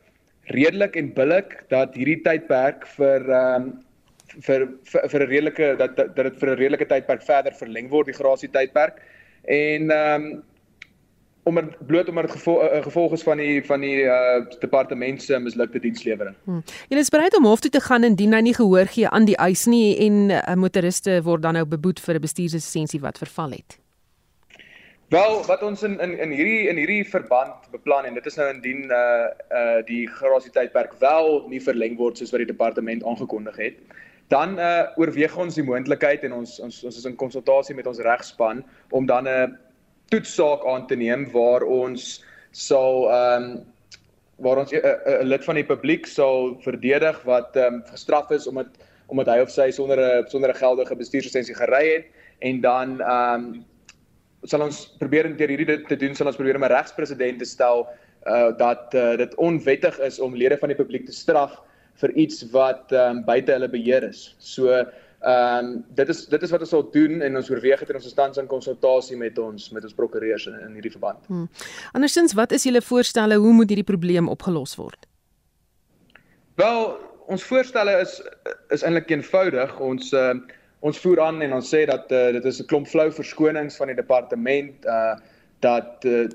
[0.52, 3.70] redelik en billik dat hierdie tydperk vir um,
[4.42, 8.06] vir vir, vir 'n redelike dat dat dit vir 'n redelike tydperk verder verleng word
[8.06, 9.00] die grasie tydperk
[9.44, 10.42] en um,
[11.44, 15.22] om er, bloot omdat dit gevol, uh, gevolg is van die van die uh, departement
[15.22, 16.36] se mislukte dienslewering.
[16.44, 16.62] Hmm.
[16.88, 19.36] Jy is bereid om hof toe te gaan indien hy nie gehoor gee aan die
[19.36, 23.83] eis nie en uh, motoriste word dan nou beboet vir 'n bestuurslisensie wat verval het.
[25.14, 28.46] Wel, wat ons in in in hierdie in hierdie verband beplan en dit is nou
[28.50, 29.26] indien uh
[29.58, 33.76] uh die garasietydperk wel nie verleng word soos wat die departement aangekondig het,
[34.34, 38.00] dan uh oorweeg ons die moontlikheid en ons ons ons is in konsultasie met ons
[38.02, 39.54] regspan om dan 'n
[40.10, 42.08] toetssaak aan te neem waar ons
[42.50, 43.46] sal ehm um,
[44.42, 48.82] waar ons 'n lid van die publiek sal verdedig wat ehm um, gestraf is omdat
[49.06, 53.44] omdat hy of sy sonder 'n sonder 'n geldige bestuurslisensie gery het en dan ehm
[53.44, 53.64] um,
[54.44, 57.86] sal ons probeer deur hierdie te doen sal ons probeer om 'n regspresident te stel
[58.26, 61.60] uh dat uh, dit onwettig is om lede van die publiek te straf
[62.00, 64.34] vir iets wat um buite hulle beheer is.
[64.38, 64.84] So
[65.24, 67.96] ehm um, dit is dit is wat ons sal doen en ons oorweeg dit in
[67.96, 71.22] ons tans in konsultasie met ons met ons prokureurs in, in hierdie verband.
[71.26, 71.46] Hmm.
[71.96, 75.06] Andersins, wat is julle voorstelle hoe moet hierdie probleem opgelos word?
[76.60, 76.98] Wel,
[77.32, 78.20] ons voorstelle is
[78.76, 79.80] is eintlik eenvoudig.
[79.80, 80.34] Ons uh
[80.84, 83.88] ons voer aan en ons sê dat uh, dit is 'n klomp flou verskonings van
[83.88, 85.16] die departement uh
[85.64, 86.28] dat uh,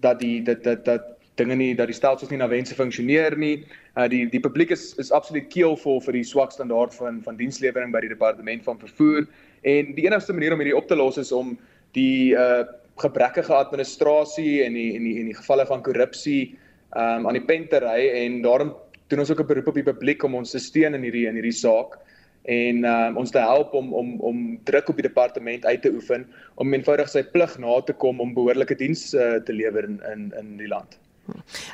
[0.00, 1.04] dat die dat dat dat
[1.36, 3.66] dinge nie dat die stelsels nie na wense funksioneer nie.
[3.96, 7.92] Uh die die publiek is is absoluut keelvol vir die swak standaard van van dienslewering
[7.92, 9.28] by die departement van vervoer.
[9.62, 11.58] En die enigste manier om hierdie op te los is om
[11.92, 12.64] die uh
[12.98, 16.56] gebrekkige administrasie en die en die en die gevalle van korrupsie
[16.96, 18.08] um aan die pen te ry.
[18.24, 18.74] En daarom
[19.08, 21.34] doen ons ook 'n beroep op die publiek om ons te steun in hierdie in
[21.34, 22.00] hierdie saak
[22.48, 26.24] en uh, ons te help om om om druk op die departement uit te oefen
[26.54, 30.32] om eenvoudig sy plig na te kom om behoorlike diens uh, te lewer in in
[30.38, 30.96] in die land.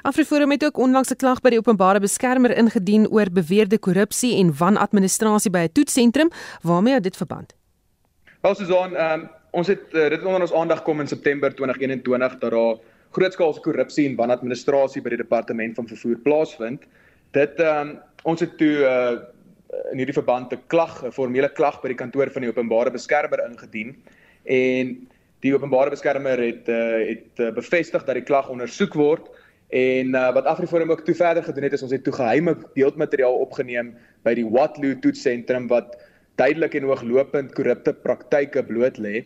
[0.03, 4.57] Afriforum het ook onlangs 'n klag by die openbare beskermer ingedien oor beweerde korrupsie en
[4.57, 6.31] wanadministrasie by 'n toetsentrum.
[6.63, 7.55] Waarmee het dit verband?
[8.41, 12.51] Wel Susan, um, ons het uh, dit onder ons aandag kom in September 2021 dat
[12.51, 12.77] daar
[13.11, 16.83] grootskaalse korrupsie en wanadministrasie by die departement van vervoer plaasvind.
[17.31, 19.34] Dit um, ons het toe uh,
[19.93, 23.45] in hierdie verband 'n klag, 'n formele klag by die kantoor van die openbare beskermer
[23.47, 23.95] ingedien
[24.45, 24.95] en
[25.45, 29.29] die openbare beskermer het uh, het uh, bevestig dat die klag ondersoek word
[29.69, 33.41] en uh, wat AfriForum ook toe verder gedoen het is ons het toe geheime beeldmateriaal
[33.45, 35.97] opgeneem by die Watloo toetsentrum wat
[36.41, 39.25] duidelik en hooglopend korrupte praktyke bloot lê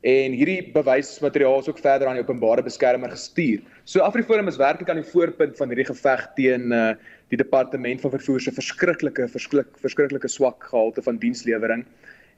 [0.00, 3.60] en hierdie bewysmateriaal is ook verder aan die openbare beskermer gestuur.
[3.90, 6.92] So AfriForum is werklik aan die voorpunt van hierdie geveg teen uh,
[7.32, 11.82] die departement van vervoer se verskriklike verskrik, verskriklike swak gehalte van dienslewering.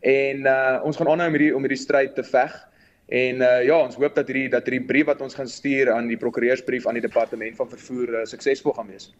[0.01, 2.57] En uh, ons gaan aanhou om hierdie om hierdie stryd te veg.
[3.13, 6.09] En uh, ja, ons hoop dat hierdie dat hierdie brief wat ons gaan stuur aan
[6.09, 9.11] die prokureursbrief aan die departement van vervoer uh, suksesvol gaan wees.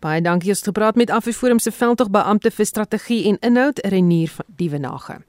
[0.00, 5.20] Baie dankie het gepraat met AfriForum se veldtogbeampte vir strategie en inhoud Renier van Dievenage.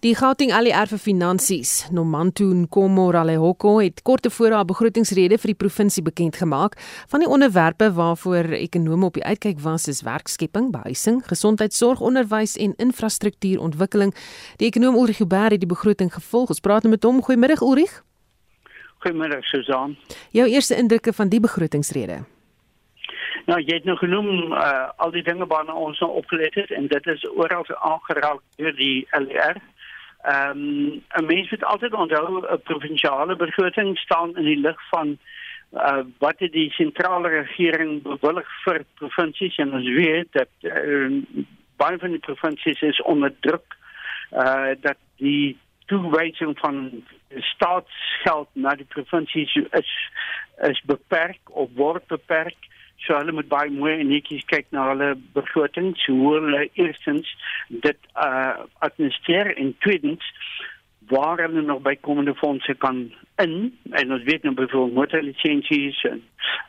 [0.00, 5.58] Die Gauteng ALR vir Finansies, Nomantu Nkomo Ralehoko het kort tevore haar begrotingsrede vir die
[5.60, 6.78] provinsie bekend gemaak.
[7.12, 12.72] Van die onderwerpe waarvoor ekonome op die uitkyk was, is werkskepping, behuising, gesondheidsorg, onderwys en
[12.80, 14.16] infrastruktuurontwikkeling.
[14.56, 16.56] Die ekonom Ulrich Huber het die begroting gevolg.
[16.56, 17.20] Ons praat nou met hom.
[17.20, 18.00] Goeiemiddag Ulrich.
[19.04, 19.98] Goeiemiddag Susan.
[20.32, 22.22] Jou eerste indrukke van die begrotingsrede?
[23.50, 26.88] Nou, jy het nou genoem uh, al die dinge waarna ons nou opgelet het en
[26.88, 29.60] dit is oral aangeraak deur die LR.
[30.22, 35.18] Ehm um, 'n mens moet altyd onthou 'n provinsiale begroting staan in die lig van
[35.72, 41.22] uh, wat die sentrale regering bewillig vir provinsies en ons weet dat uh,
[41.76, 43.76] baie van die provinsies is onder druk
[44.32, 47.04] uh, dat die toewysing van
[47.38, 49.94] staatsgeld na die provinsies is
[50.68, 52.68] is beperk of word beperk
[53.06, 57.30] So hulle moet baie mooi en netjies kyk na hulle begroting, so hoe hulle eerstens
[57.68, 60.26] dit uh administreer en tweedens
[61.10, 63.10] waar hulle nog bykomende fondse kan
[63.42, 66.22] in en ons weet nou byvoorbeeld motorlisensies en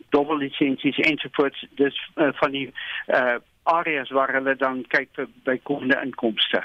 [0.10, 2.68] dubbellisensies ensovoorts dis uh, van die
[3.08, 6.64] uh areas waar hulle dan kyk vir bykomende inkomste.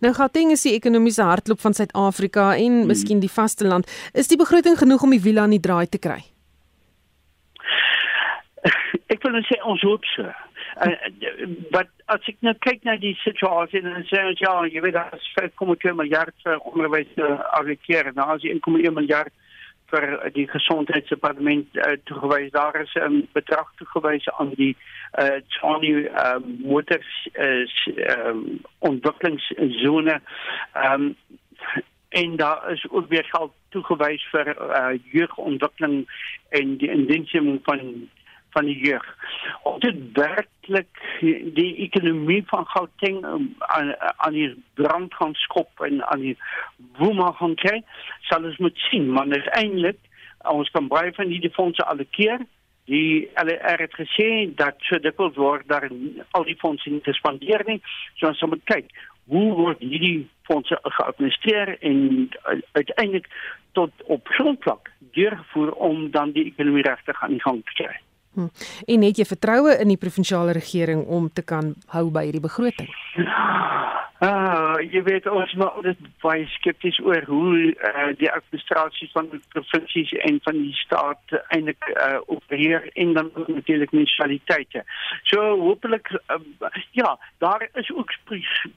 [0.00, 2.86] Nou Gauteng is die ekonomiese hartklop van Suid-Afrika en hmm.
[2.88, 3.90] miskien die vasteland.
[4.16, 6.22] Is die begroting genoeg om die wiele aan die draai te kry?
[9.12, 10.26] Ek wil net sê ons hoop so.
[10.82, 10.96] Uh,
[11.74, 15.30] wat as ek nou kyk na die situasie en sê ons ja, jy weet dat
[15.40, 19.32] 5,2 miljard vir onderwys uh, allokeer, nou as jy 1,1 miljard
[19.92, 24.76] vir die gesondheidsdepartement uh, toegewys daar is 'n um, bedrag toegewys aan die
[25.20, 27.66] uh Tony uh, motors uh,
[28.16, 30.20] um, ontwikkelingszone
[30.86, 31.16] um,
[32.08, 36.08] en daar is ook weer geld toegewys vir uh, jeugontwikkeling
[36.48, 38.08] en die indiensneming van
[38.52, 39.04] van die jeug.
[39.62, 41.02] Om dit werklik
[41.58, 46.36] die ekonomie van Gauteng um, aan aan die brand gaan skop en aan die
[46.98, 47.82] woema gaan kry,
[48.28, 49.98] sal ons moet sien, maar uiteindelik
[50.50, 52.42] ons kan baie van hierdie fondse allokeer.
[52.90, 55.86] Die LR het gesê dat so dikwels word daar
[56.30, 57.78] al die fondse nie gespandeer nie.
[58.18, 58.90] So ons moet kyk
[59.30, 62.30] hoe word hierdie fondse geadministreer en
[62.72, 63.28] uiteindelik
[63.72, 67.94] tot op grondvlak deurgevoer om dan die ekonomie regtig aan die gang te kry.
[68.34, 68.48] Hm.
[68.86, 72.88] En het jy vertroue in die provinsiale regering om te kan hou by hierdie begroting?
[74.22, 79.40] Ah, jy weet ons maar dit baie skepties oor hoe uh, die administrasie van die
[79.50, 84.84] provinsies en van die staat eintlik uh, opereer en dan natuurlik munisipaliteite.
[85.26, 86.38] So hopelik uh,
[86.94, 88.14] ja, daar is ook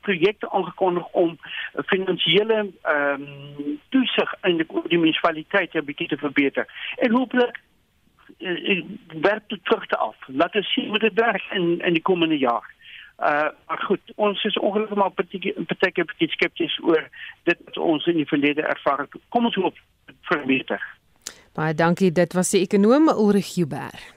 [0.02, 1.38] projekte aangekondig om
[1.94, 6.66] finansiële ehm um, toesig in die munisipaliteite 'n bietjie te verbeter.
[6.98, 7.62] En hopelik
[8.38, 8.84] uh,
[9.22, 10.16] werk dit terug te af.
[10.28, 12.74] Laat ons sien hoe dit werk in in die komende jaar.
[13.20, 17.10] Uh maar goed, ons is ongelukkig maar partyke bietjie skepties oor
[17.44, 19.22] dit wat ons in die verlede ervaar het.
[19.30, 19.78] Kom ons hoop
[20.30, 20.82] vir beter.
[21.56, 22.12] Baie dankie.
[22.12, 24.15] Dit was die ekonom Ulrich Huber.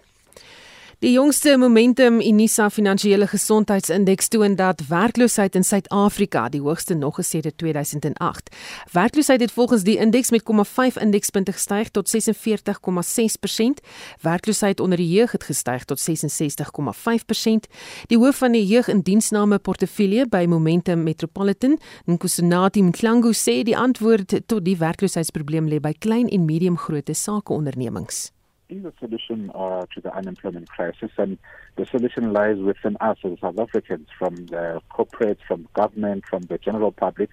[0.98, 7.28] Die jongste Momentum Unisa finansiële gesondheidsindeks toon dat werkloosheid in Suid-Afrika die hoogste nog is
[7.30, 8.56] sedert 2008.
[8.92, 13.84] Werkloosheid het volgens die indeks met 0,5 indekspunte gestyg tot 46,6%.
[14.20, 17.70] Werkloosheid onder die jeug het gestyg tot 66,5%.
[18.06, 24.64] Die hoof van die jeugindiensname portefeulje by Momentum Metropolitan, Nkusunati Mklangu sê die antwoord tot
[24.64, 28.32] die werkloosheidsprobleem lê by klein en medium-grootte sakeondernemings.
[28.68, 31.38] Is a solution uh, to the unemployment crisis, and
[31.76, 36.58] the solution lies within us as South Africans, from the corporates, from government, from the
[36.58, 37.30] general public.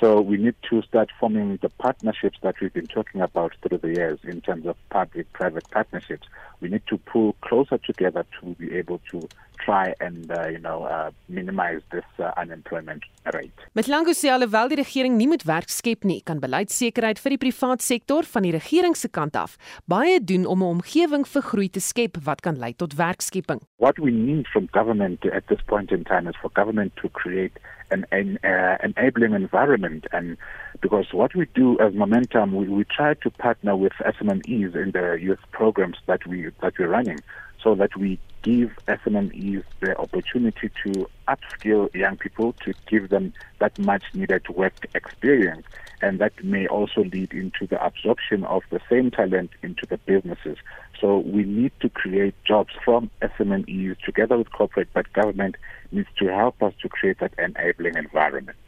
[0.00, 3.88] So we need to start forming the partnerships that we've been talking about through the
[3.88, 6.26] years in terms of public-private partnerships.
[6.60, 9.26] We need to pull closer together to be able to
[9.64, 13.02] try and uh, you know uh, minimize this uh, unemployment
[13.34, 13.52] rate.
[13.74, 17.84] Mthlangu sê alhoewel die regering nie moet werk skep nie, kan beleidsekerheid vir die privaat
[17.84, 19.56] sektor van die regering se kant af
[19.92, 23.60] baie doen om 'n omgewing vir groei te skep wat kan lei tot werkskepping.
[23.78, 27.56] What we need from government at this point in time is for government to create
[27.90, 30.06] an, an uh, enabling environment.
[30.12, 30.36] And
[30.80, 35.18] because what we do as Momentum, we, we try to partner with SMEs in the
[35.20, 37.20] youth programs that we that we're running,
[37.66, 43.76] so that we give SMMEs the opportunity to upskill young people to give them that
[43.76, 45.66] much needed work experience.
[46.00, 50.58] And that may also lead into the absorption of the same talent into the businesses.
[51.00, 55.56] So we need to create jobs from SMMEs together with corporate, but government
[55.90, 58.58] needs to help us to create that enabling environment.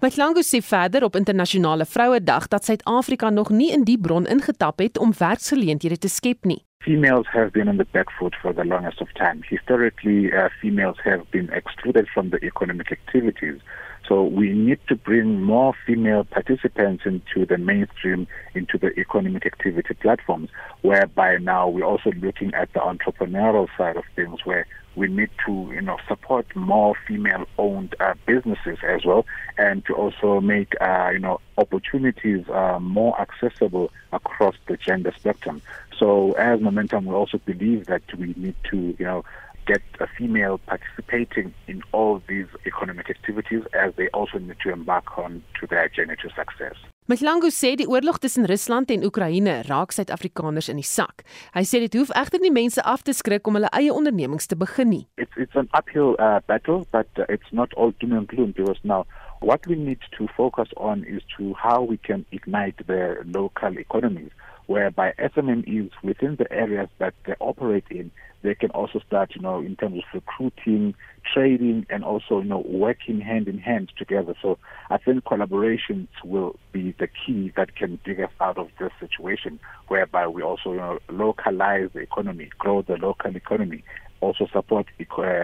[0.00, 4.98] Mthlangu sê verder op internasionale Vrouedag dat Suid-Afrika nog nie in die bron ingetap het
[4.98, 6.62] om werksgeleenthede te skep nie.
[6.78, 9.40] Females have been on the back foot for the longest of time.
[9.48, 13.60] Historically, uh, females have been excluded from the economic activities.
[14.08, 19.94] So we need to bring more female participants into the mainstream, into the economic activity
[19.94, 20.48] platforms,
[20.82, 24.66] whereby now we're also looking at the entrepreneurial side of things where
[24.96, 29.26] we need to, you know, support more female-owned uh, businesses as well,
[29.58, 35.62] and to also make, uh, you know, opportunities uh, more accessible across the gender spectrum.
[35.98, 39.24] So, as Momentum, we also believe that we need to, you know,
[39.66, 45.18] get a female participating in all these economic activities as they also need to embark
[45.18, 46.76] on to their journey to success.
[47.08, 51.22] Mthlangu sê die oorlog tussen Rusland en Oekraïne raak Suid-Afrikaners in die sak.
[51.54, 54.58] Hy sê dit hoef egter nie mense af te skrik om hulle eie ondernemings te
[54.58, 55.04] begin nie.
[55.22, 58.82] It's it's an uphill uh, battle but uh, it's not all doom and gloom because
[58.82, 59.04] now
[59.38, 64.34] what we need to focus on is to how we can ignite the local economies
[64.66, 68.10] whereby SMMEs within the areas that they operate in
[68.46, 70.94] they can also start, you know, in terms of recruiting,
[71.34, 74.34] trading, and also, you know, working hand in hand together.
[74.40, 74.56] So
[74.88, 79.58] I think collaborations will be the key that can dig us out of this situation,
[79.88, 83.82] whereby we also, you know, localize the economy, grow the local economy,
[84.20, 85.02] also support uh,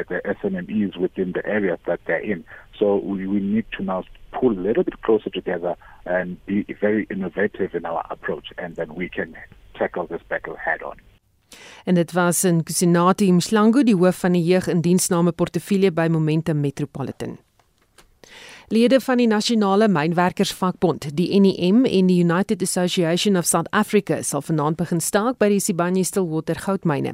[0.08, 2.44] the SMMEs within the areas that they're in.
[2.82, 4.02] So we, we need to now
[4.32, 8.96] pull a little bit closer together and be very innovative in our approach, and then
[8.96, 9.36] we can
[9.78, 10.96] tackle this battle head on.
[11.84, 17.38] En dit was in Kusinati Mhlangu, die hoof van die jeugindiensname portefeulje by Momentum Metropolitan.
[18.72, 24.40] Lede van die Nasionale Mynwerkersvakbond, die NEM en die United Association of South Africa sal
[24.40, 27.12] vanaand begin staak by die Sibanye-Stillwater goudmyne.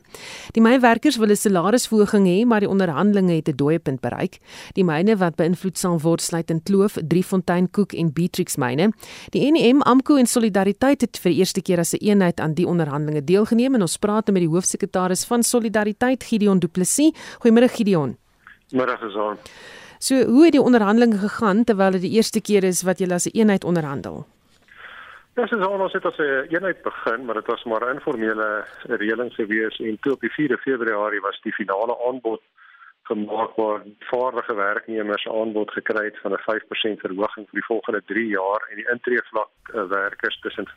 [0.55, 4.39] Die mynwerkers wil 'n salarisverhoging hê, maar die onderhandelinge het 'n dooie punt bereik.
[4.75, 8.93] Die myne wat beïnvloed sal word sluit in Kloof, Driefontein, Koek en Beatrix myne.
[9.31, 12.67] Die NEM, AMKU en Solidariteit het vir die eerste keer as 'n eenheid aan die
[12.67, 17.13] onderhandelinge deelgeneem en ons praat met die hoofsekretaris van Solidariteit, Gideon Du Plessis.
[17.41, 18.17] Goeiemôre Gideon.
[18.71, 19.39] Môre gesond.
[19.99, 23.27] So hoe het die onderhandelinge gegaan terwyl dit die eerste keer is wat julle as
[23.27, 24.27] 'n eenheid onderhandel?
[25.35, 28.65] Ja, dis al ons het as 'n eenheid begin, maar dit was maar 'n informele
[28.87, 32.43] reëling gewees en toe op die 4de Februarie was die finale aanbod
[33.03, 38.27] gemaak waar vaardige werknemers aanbod gekry het van 'n 5% verhoging vir die volgende 3
[38.27, 40.69] jaar en die intreevlak uh, werkers tussen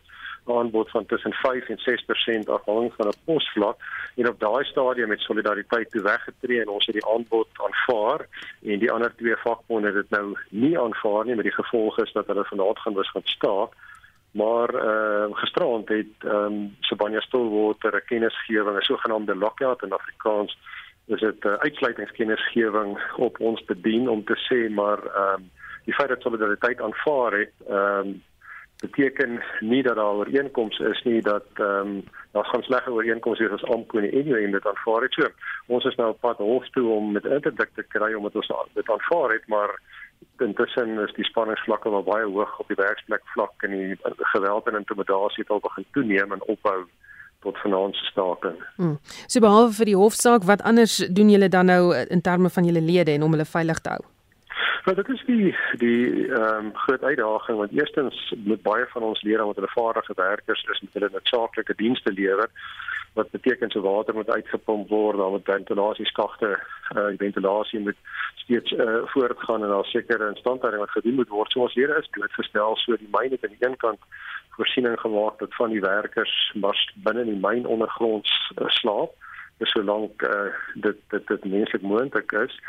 [0.46, 1.80] aanbod van tussen 5 en
[2.44, 3.78] 6% afhangend van 'n posvlak.
[4.16, 8.28] En op daai stadium het solidariteit toe weggetree en ons het die aanbod aanvaar
[8.64, 12.12] en die ander twee vakbonde het dit nou nie aanvaar nie met die gevolg is
[12.12, 13.72] dat hulle vanaand gaan wys gaan staak.
[14.32, 20.58] Maar uh, gisterand het ehm um, Sibanye Stillwater 'n kennisgewing 'n sogenaamde lockout in Afrikaans
[21.06, 25.52] is dit 'n uh, uitsluitingskennisgewing op ons bedien om te sê maar ehm um,
[25.86, 28.24] die feit dat solidariteit aanvaar het ehm um,
[28.82, 33.62] beteken nie dat daar ooreenkomste is nie dat ehm um, daar gaan slegte ooreenkomste wees
[33.62, 35.14] as Amko en Enyo en dit aanvaar het.
[35.14, 35.28] So,
[35.68, 38.52] ons is nou op pad hof toe om met interdik te kry om dit ons
[38.74, 39.76] dit aanvaar het, maar
[40.38, 43.98] intussen is die spanningsvlakke wel baie hoog op die werksplek vlak en die
[44.34, 46.80] geweld en intimidasie het al begin toeneem en ophou
[47.42, 48.58] tot vanaand se staking.
[48.76, 48.98] Hmm.
[49.28, 52.82] So behalwe vir die hofsaak, wat anders doen julle dan nou in terme van julle
[52.86, 54.11] lede en om hulle veilig te hou?
[54.86, 59.22] Nou dit is die die ehm um, groot uitdaging want eerstens moet baie van ons
[59.22, 62.50] lede wat hulle vaardige werkers is met hulle noodsaaklike dienste lewer
[63.14, 66.60] wat beteken so water moet uitgepomp word, dan moet ventilasieskagte,
[66.96, 67.98] uh, ventilasie moet
[68.36, 71.52] steeds uh, voortgaan en daar sekere instandhouding wat gedoen moet word.
[71.52, 74.00] So ons lede is doodgestel so die myn het aan die een kant
[74.56, 79.14] voorsiening gemaak dat van die werkers maar binne die myn ondergronds uh, slaap
[79.68, 82.60] solank uh, dit dit dit menslik moontlik is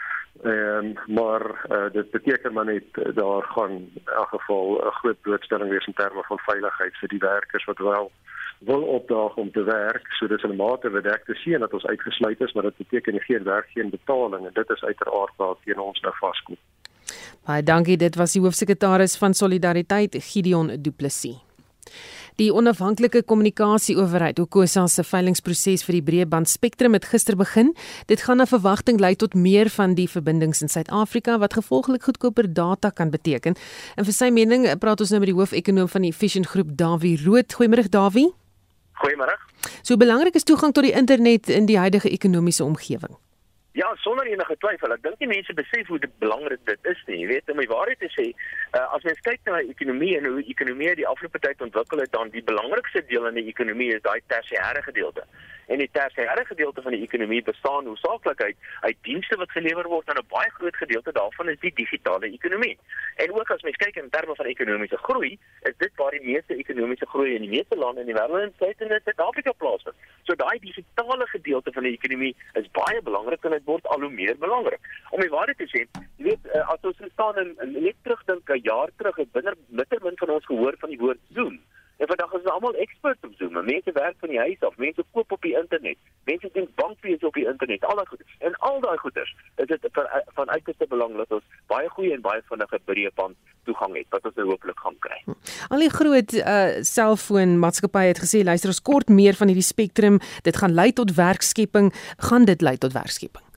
[0.40, 4.90] Ehm um, maar uh, dit beteken maar net uh, daar gaan in elk geval 'n
[4.90, 8.10] groot blootstelling wees in terme van veiligheid vir die werkers wat wel
[8.58, 10.06] wil opdaag om te werk.
[10.12, 13.42] So dis 'n mate bedek te sien dat ons uitgesluit is, maar dit beteken geen
[13.42, 16.56] werk geen betaling en dit is uiteraard waar teen ons nou vaskom.
[17.46, 21.51] Baie dankie, dit was die hoofsekretaris van Solidariteit Gideon Du Plessis.
[22.40, 27.74] Die onafhanklike kommunikasieowerheid, Okosa se veilingproses vir die breëband spektrum het gister begin.
[28.08, 32.48] Dit gaan na verwagting lei tot meer van die verbindings in Suid-Afrika wat gevolglik goedkoper
[32.48, 33.58] data kan beteken.
[34.00, 37.18] En vir sy mening praat ons nou met die hoofekonoom van die Efficient Groep, Dawie
[37.20, 37.52] Rood.
[37.52, 38.30] Goeiemôre Dawie.
[39.02, 39.36] Goeiemôre.
[39.82, 43.12] So belangrik is toegang tot die internet in die huidige ekonomiese omgewing.
[43.72, 44.92] Ja, sonder enige twyfel.
[44.92, 47.22] Ek dink die mense besef hoe belangrik dit is nie.
[47.22, 48.26] Jy weet, om die waarheid te sê,
[48.76, 52.02] uh, as mens kyk na die ekonomie en hoe die ekonomie die afgelope tyd ontwikkel
[52.04, 55.26] het, dan die belangrikste deel in die ekonomie is daai tersiêre gedeelte.
[55.66, 60.08] En die tersiêre gedeelte van die ekonomie bestaan hoofsaaklik uit uit dienste wat gelewer word
[60.08, 62.78] en 'n baie groot gedeelte daarvan is die digitale ekonomie.
[63.16, 66.54] En ook as mens kyk in terme van ekonomiese groei, is dit waar die meeste
[66.54, 69.96] ekonomiese groei in die meeste lande in die wêreld insluitende Suid-Afrika plaasvind.
[70.22, 74.10] So daai digitale gedeelte van die ekonomie is baie belangrik en dit word al hoe
[74.10, 74.80] meer belangrik.
[75.10, 75.86] Om die waarheid te sê,
[76.16, 80.16] jy weet uh, as ons staan en net terugdink 'n jaar terug, het binne bittermin
[80.16, 81.60] van ons gehoor van die woord Zoom.
[81.96, 83.52] En vandag is almal experts op Zoom.
[83.64, 87.34] Mense werk van die huis af, mense koop op die internet, mense doen bankfees op
[87.34, 88.22] die internet, al daai goed.
[88.38, 92.20] En al daai goeders, is dit van van uiterste belang dat ons baie goeie en
[92.20, 95.20] baie vinnige breëband toegang het wat ons nou hopelik gaan kry.
[95.68, 100.18] Al die groot uh selfoon maatskappye het gesê luister ons kort meer van hierdie spektrum,
[100.42, 101.92] dit gaan lei tot werkskepping,
[102.28, 103.51] gaan dit lei tot werkskepping?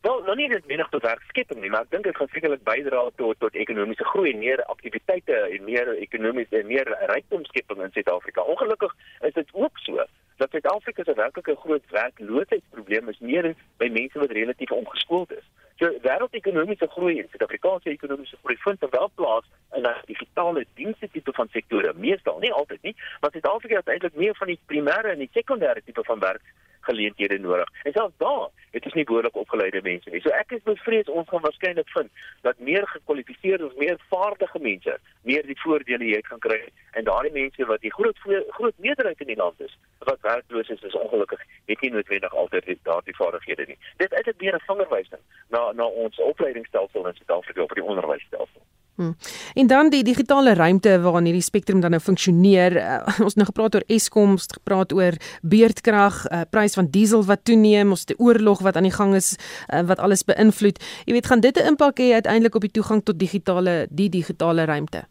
[0.00, 3.00] Wel, nou nie net menig tot werkskepping nie, maar ek dink dit gaan sekerlik bydra
[3.18, 8.44] tot tot ekonomiese groei meer aktiwiteite en meer ekonomiese en meer rykdomskepping in Suid-Afrika.
[8.52, 8.94] Ongelukkig
[9.26, 10.04] is dit ook so
[10.38, 13.50] dat Suid-Afrika se werklike groot werkloosheidsprobleem is meer
[13.82, 15.50] by mense wat relatief omgeskoold is.
[15.82, 21.32] So wêreldekonomiese groei en Suid-Afrikaanse ekonomiese groei vind wel plaas in 'n digitale dienste tipe
[21.32, 21.92] van sektore.
[21.96, 25.82] Meestal, nie altyd nie, maar Suid-Afrika het eintlik meer van die primêre en die sekondêre
[25.84, 26.42] tipe van werk
[26.88, 27.68] geleenthede nodig.
[27.82, 30.20] En selfs daar het ons nie behoorlik opgeleide mense nie.
[30.24, 32.10] So ek is bevrees ons gaan waarskynlik vind
[32.46, 36.60] dat meer gekwalifiseerde, meer vaardige mense meer die voordele hier kan kry
[36.96, 38.18] en daardie mense wat die groot
[38.58, 39.76] groot meerderheid in die land is
[40.08, 43.78] wat werkloos is, is ongelukkig het nie noodwendig altyd daardie vaardighede nie.
[43.96, 48.62] Dit is eintlik meer 'n vingerwysing na na ons opleidingsstelsel in Suid-Afrika op die onderwysstelsel.
[48.98, 49.14] Hmm.
[49.54, 52.74] En dan die digitale ruimte waarin hierdie spektrum dan nou funksioneer.
[52.76, 55.14] Uh, ons nou gepraat oor Eskom, ons gepraat oor
[55.46, 59.36] beurtkrag, uh, prys van diesel wat toeneem, ons die oorlog wat aan die gang is
[59.36, 60.82] uh, wat alles beïnvloed.
[61.06, 64.66] Jy weet, gaan dit 'n impak hê uiteindelik op die toegang tot digitale die digitale
[64.66, 65.06] ruimte?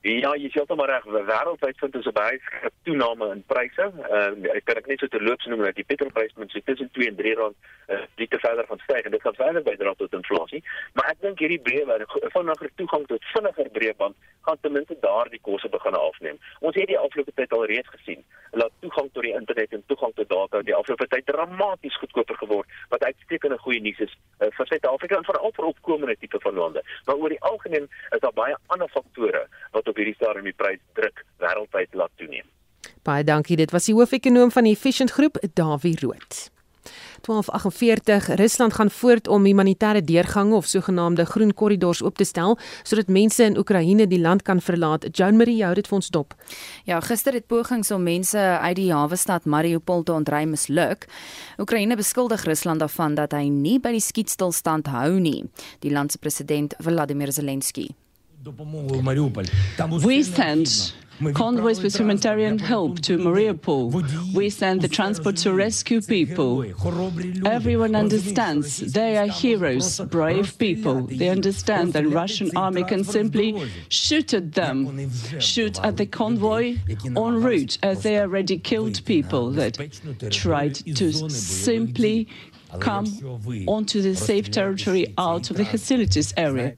[0.00, 2.40] Ja, jy sê maar reg, wêreldwyd vind ons 'n baie
[2.84, 3.84] toename in pryse.
[4.08, 7.08] Uh, ek kan ek net so terloops noem dat die petrolprys moet so tussen 2
[7.08, 7.56] en 3 rand
[7.88, 10.62] uh, die te verder van styg en dit gaan verder bydra tot inflasie.
[10.94, 14.16] Maar ek dink hierdie breë vinniger toegang tot vinniger breëband
[14.48, 16.38] gaan ten minste daardie koste begin afneem.
[16.60, 20.14] Ons het die afgelope tyd al reeds gesien dat toegang tot die internet en toegang
[20.14, 24.66] tot data die afgelope tyd dramaties goedkoper geword wat uitstekende goeie nuus is uh, vir
[24.72, 26.82] Suid-Afrika en vir opkomende tipe van lande.
[27.04, 29.44] Maar oor die algemeen is daar baie ander faktore
[29.76, 32.46] wat op hierdie stadium die prys druk wêreldwyd laat toeneem.
[33.04, 33.58] Baie dankie.
[33.60, 36.48] Dit was die hoofekonoom van die Efficient Groep, Dawie Rood.
[37.20, 43.08] 1248 Rusland gaan voort om humanitêre deurgange of sogenaamde groen korridors oop te stel sodat
[43.08, 45.06] mense in Oekraïne die land kan verlaat.
[45.16, 46.34] Joan Marie hou dit vir ons dop.
[46.84, 51.06] Ja, gister het pogings om mense uit die hawe stad Mariupol te ontry misluk.
[51.58, 55.44] Oekraïne beskuldig Rusland daarvan dat hy nie by die skietstilstand hou nie.
[55.84, 57.90] Die land se president Volodymyr Zelensky
[60.02, 60.92] We send
[61.34, 64.34] convoys with humanitarian help to Mariupol.
[64.34, 66.64] We send the transport to rescue people.
[67.44, 71.02] Everyone understands they are heroes, brave people.
[71.02, 77.42] They understand that Russian army can simply shoot at them, shoot at the convoy en
[77.42, 79.76] route, as they already killed people that
[80.30, 82.26] tried to simply
[82.78, 83.06] come
[83.66, 86.76] onto the safe territory out of the hostilities area.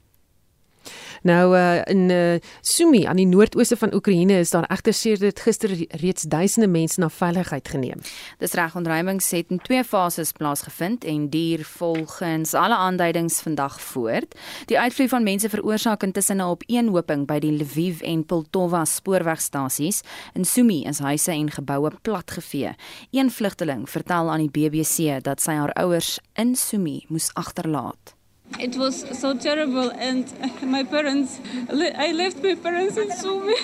[1.23, 5.71] Nou uh, in uh, Sumy aan die noordooste van Oekraïne is daar egter sedert gister
[6.01, 8.01] reeds duisende mense na veiligheid geneem.
[8.43, 14.35] Dis reg ontruimings het in twee fases plaasgevind en duur volgens alle aanduidings vandag voort.
[14.67, 20.01] Die uitvloei van mense veroorsaak intussen 'n opeenhoping by die Lviv en Poltava spoorwegstasies.
[20.33, 22.75] In Sumy is huise en geboue platgevee.
[23.11, 28.12] Een vlugteling vertel aan die BBC dat sy haar ouers in Sumy moes agterlaat.
[28.59, 30.25] It was so terrible, and
[30.61, 31.39] my parents,
[31.69, 33.55] I left my parents in Sumy.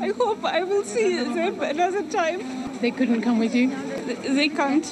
[0.00, 2.40] I hope I will see them another time.
[2.80, 3.68] They couldn't come with you?
[4.22, 4.86] They can't.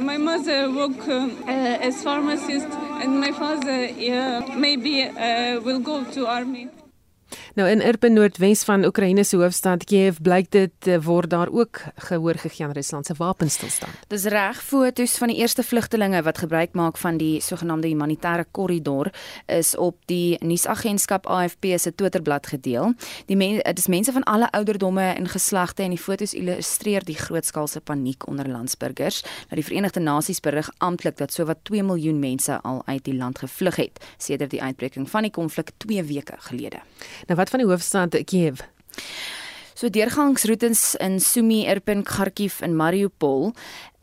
[0.00, 2.68] My mother worked uh, as pharmacist
[3.02, 3.88] and my father
[4.56, 6.68] maybe uh, will go to army.
[7.60, 12.38] Nou in Irpin Noordwes van Oekraïne se hoofstad Kiev blyk dit word daar ook gehoor
[12.40, 13.92] gegee aan Rusland se wapenstilstand.
[14.08, 19.10] Dis reg foto's van die eerste vlugtelinge wat gebruik maak van die sogenaamde humanitêre korridor
[19.46, 22.94] is op die nuusagentskap AFP se Twitterblad gedeel.
[23.28, 27.18] Die mense dit is mense van alle ouderdomme en geslagte en die foto's illustreer die
[27.20, 29.20] grootskaalse paniek onder landsburgers.
[29.52, 33.44] Nou die Verenigde Nasies berig amptelik dat sowat 2 miljoen mense al uit die land
[33.44, 36.80] gevlug het sedert die uitbreking van die konflik 2 weke gelede.
[37.28, 38.62] Nou wat van die hoofstad Kiev?
[39.80, 43.54] So deurgangsroetes in Sumy, Irpin, Kharkiv en Mariupol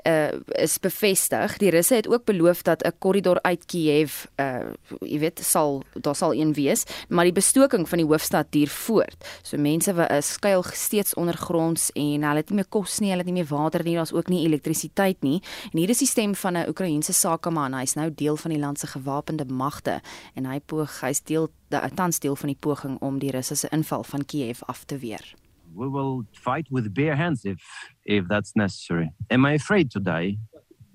[0.09, 1.57] uh is bevestig.
[1.61, 6.15] Die Russe het ook beloof dat 'n korridor uit Kiev uh jy weet sal daar
[6.15, 9.25] sal een wees, maar die bestoking van die hoofstad duur voort.
[9.41, 13.23] So mense wat is skuil steeds ondergronds en hulle het nie meer kos nie, hulle
[13.23, 15.41] het nie meer water nie, daar's ook nie elektrisiteit nie.
[15.71, 17.73] En hier is die stem van 'n Oekraïense sakeman.
[17.73, 20.01] Hy's nou deel van die land se gewapende magte
[20.34, 21.49] en hy poog hy's deel
[21.95, 25.36] tans deel van die poging om die Russiese inval van Kiev af te weer.
[25.78, 27.61] We will fight with bare hands if
[28.05, 29.09] if that's necessary.
[29.30, 30.38] Am I afraid to die?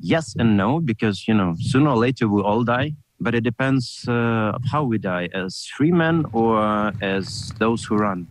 [0.00, 2.94] Yes and no, because you know sooner or later we all die.
[3.20, 6.58] But it depends uh, how we die, as free men or
[7.00, 8.26] as those who run.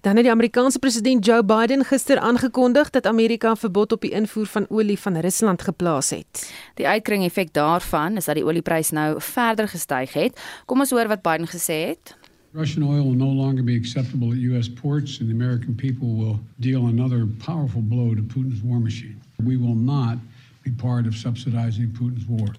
[0.00, 4.10] Dan het die Amerikaanse president Joe Biden gister aangekondig dat Amerika 'n verbod op die
[4.10, 6.52] invoer van olie van Rusland geplaas het.
[6.74, 10.40] Die uitkring effek daarvan is dat die oliepryse nou verder gestyg het.
[10.64, 12.16] Kom ons hoor wat Biden gesê het.
[12.54, 14.68] Russian oil will no longer be acceptable at U.S.
[14.68, 19.20] ports, and the American people will deal another powerful blow to Putin's war machine.
[19.42, 20.18] We will not
[20.64, 22.56] be part of subsidizing Putin's war.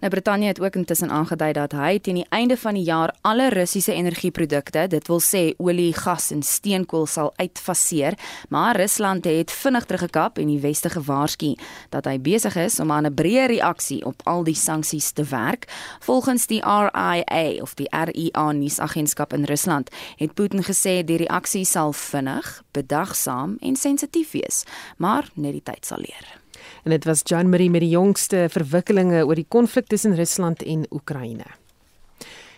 [0.00, 3.48] Nou Brittanje het ook intussen aangedui dat hy teen die einde van die jaar alle
[3.48, 8.16] Russiese energieprodukte, dit wil sê olie, gas en steenkool sal uitfaseer,
[8.48, 11.54] maar Rusland het vinnig teruggekap en die weste gewaarsku
[11.94, 15.68] dat hy besig is om aan 'n breë reaksie op al die sanksies te werk.
[16.00, 21.92] Volgens die RIA of die RIA nuusagentskap in Rusland het Putin gesê die reaksie sal
[21.92, 24.64] vinnig, bedagsaam en sensitief wees,
[24.96, 26.39] maar net die tyd sal leer.
[26.84, 30.86] En dit was John Marie met die jongste verwikkelinge oor die konflik tussen Rusland en
[30.90, 31.46] Oekraïne.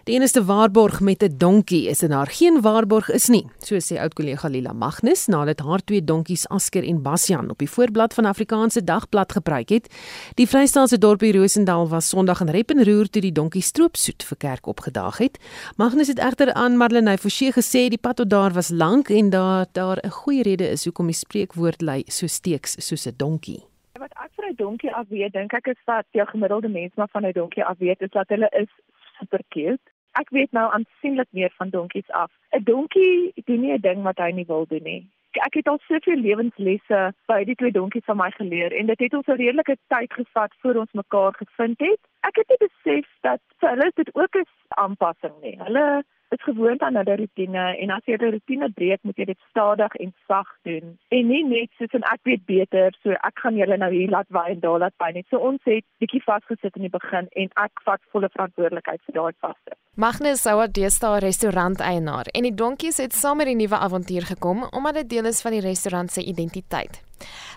[0.03, 4.01] Die enigste waarborg met 'n donkie is dat daar geen waarborg is nie, so sê
[4.01, 8.25] oud kollega Lila Magnus nadat haar twee donkies Asker en Basjan op die voorblad van
[8.25, 9.95] Afrikaanse Dagblad gebruik het.
[10.35, 14.37] Die Vrystaatse dorpie Rosendal was Sondag in rep en roer toe die donkie stroopsoet vir
[14.37, 15.39] kerk opgedaag het.
[15.77, 19.69] Magnus het egter aan Marlene Forsie gesê die pad tot daar was lank en dat
[19.73, 23.72] daar 'n goeie rede is hoekom die spreekwoord lui so steeks soos 'n donkie
[24.03, 27.13] wat ek vir 'n donkie af weet, dink ek is dat jou gemiddelde mens maar
[27.15, 28.71] van 'n donkie af weet is dat hulle is
[29.19, 29.87] super cute.
[30.21, 32.31] Ek weet nou aansienlik meer van donkies af.
[32.51, 35.03] 'n Donkie doen nie 'n ding wat hy nie wil doen nie.
[35.33, 39.15] Ek het al soveel lewenslesse by die twee donkies van my geleer en dit het
[39.15, 42.01] ons 'n redelike tyd gevat voor ons mekaar gevind het.
[42.21, 45.57] Ek het nie besef dat vir hulle dit ook 'n aanpassing nie.
[45.59, 49.41] Hulle is gewoond aan 'n rotine en as jy 'n rotine breek, moet jy dit
[49.51, 50.99] stadig en sag doen.
[51.09, 54.27] En nie net soos en ek weet beter, so ek gaan julle nou hier laat
[54.29, 55.27] waai en daar laat by net.
[55.29, 59.33] So ons het bietjie vasgesit in die begin en ek vat volle verantwoordelikheid vir daai
[59.41, 59.73] vaste.
[59.95, 64.23] Magnus sou 'n deesdae restaurant eienaar en die donkies het saam met die nuwe avontuur
[64.23, 67.03] gekom omdat dit deel is van die restaurant se identiteit.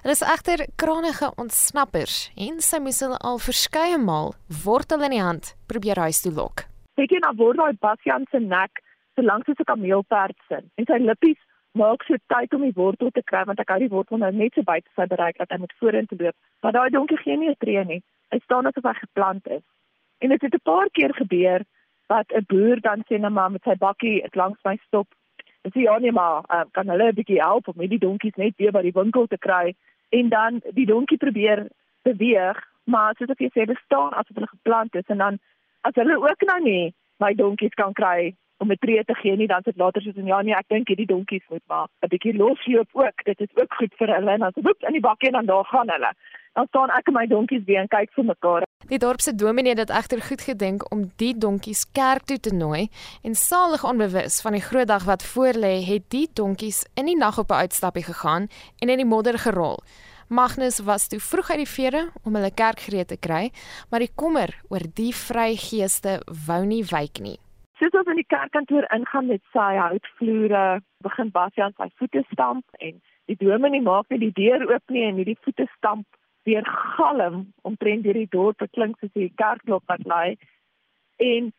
[0.01, 5.21] Hulle is egter kranige ontsnappers en sy moes hulle al verskeie maal wortel in die
[5.21, 8.81] hand probeer huis toe lok het jy na word daai Bastian se nek
[9.15, 10.71] so lank soos 'n kameelperd sin.
[10.77, 11.41] En sy lippies
[11.71, 14.53] maak so tyd om die wortel te kry want ek hou die wortel nou net
[14.53, 16.35] so buite sy bereik dat hy moet vorentoe loop.
[16.61, 18.01] Maar daai donkie gee nie 'n tree nie.
[18.31, 19.65] Hy staan asof hy geplant is.
[20.21, 21.61] En dit het 'n paar keer gebeur
[22.07, 25.07] dat 'n boer dan sê net maar met sy bakkie langs my stop.
[25.63, 28.53] En sê ja nee maar uh, kan hulle 'n bietjie help om die donkies net
[28.57, 29.75] weer by die winkel te kry?
[30.09, 31.67] En dan die donkie probeer
[32.03, 35.39] beweeg maar soos ek sê hulle staan asof hulle geplant is en dan
[35.87, 39.47] as hulle ook nou nie my donkies kan kry om 'n tree te gee nie
[39.47, 42.37] dan sit later soos en ja nee ek dink hierdie donkies moet maar 'n bietjie
[42.37, 43.17] losloop ook.
[43.23, 45.65] Dit is ook goed vir hulle en dan woep in die bakkie en dan daar
[45.65, 46.11] gaan hulle.
[46.53, 48.63] Dan staan ek en my donkies weer en kyk vir mekaar.
[48.87, 52.87] Die dorp se dominee het egter goed gedink om die donkies kerk toe te nooi
[53.23, 57.37] en salig onbewus van die groot dag wat voorlê het die donkies in die nag
[57.39, 58.47] op 'n uitstappie gegaan
[58.79, 59.79] en in die modder gerol
[60.27, 63.51] Magnus was toe vroeg uit die vere om hulle kerk gereed te kry,
[63.91, 66.17] maar die kommer oor die vrygeeste
[66.47, 67.37] wou nie wyk nie.
[67.77, 72.97] Soos ons in die kerkkantoor ingaan met sy houtvloere, begin Bastian sy voete stamp en
[73.29, 76.07] die dominee maak net die deur oop nie en hierdie voete stamp
[76.49, 76.65] weer
[76.97, 80.37] galm omtrent deur die dorp klink soos die kerkklok wat lui.
[81.21, 81.51] En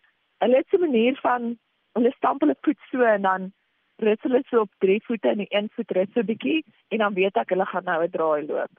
[0.42, 1.54] hulle het 'n manier van
[1.94, 3.52] hulle stamp hulle voet so en dan
[3.98, 7.14] rus hulle so op drie voete en een voet rus so 'n bietjie en dan
[7.14, 8.72] weet ek hulle gaan nou 'n draai loop.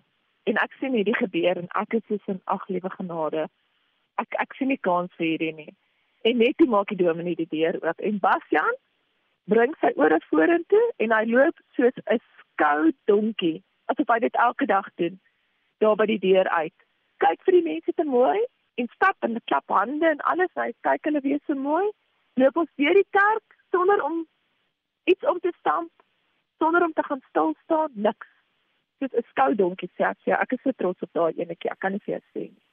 [0.43, 3.47] En ek sien hierdie gebeur en ek is soos in ag liewe genade.
[4.18, 5.74] ek ek sien nie kans vir hierdie nie.
[6.22, 8.76] En net toe maak die dominee die deur oop en Bastian
[9.45, 14.65] bring sy ore vorentoe en hy loop soos 'n skou donkie asof hy dit elke
[14.65, 15.20] dag doen
[15.80, 16.74] daar by die deur uit.
[17.24, 18.39] Kyk vir die mense te mooi
[18.82, 20.51] en stap en klap hande en alles.
[20.55, 21.86] Hy kyk hulle weer so mooi.
[22.41, 24.26] Loop ons deur die kerk sonder om
[25.08, 25.91] iets om te stamp,
[26.58, 28.28] sonder om te gaan stil staan, niks.
[29.03, 30.26] Dit is skou donkie sê ek.
[30.26, 31.72] Ek is so trots op daai enetjie.
[31.72, 32.66] Ek kan nie vir jou sê nie.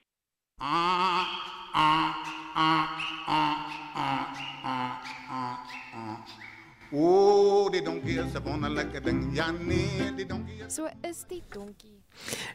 [8.35, 9.31] Is 'n wonderlike ding.
[9.33, 10.63] Ja nee, die donkie.
[10.69, 12.03] So is die donkie.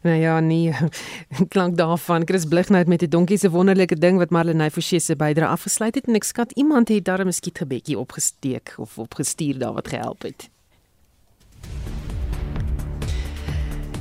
[0.01, 0.73] Nou ja, nee,
[1.53, 2.21] klank daarvan.
[2.25, 6.07] Chris Blighnout met die donkie se wonderlike ding wat Marlenae Forsie se bydra afgesluit het
[6.07, 10.49] en ek skat iemand het daar 'n skietgebedjie opgesteek of opgestuur daar wat gehelp het.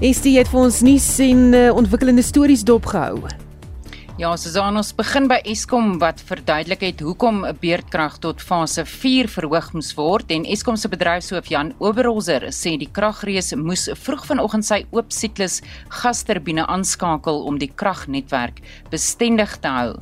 [0.01, 3.27] Is dit vir ons nie sien uh, ontwikkelende stories dopgehou?
[4.19, 9.29] Ja, Susan, ons begin by Eskom wat verduidelik het hoekom 'n beurtkrag tot fase 4
[9.31, 14.65] verhoog moes word en Eskom se bedryfshoof Jan Oberholzer sê die kragrees moes vroeg vanoggend
[14.65, 18.59] sy oop siklus gasturbine aanskakel om die kragnetwerk
[18.91, 19.95] bestendig te hou.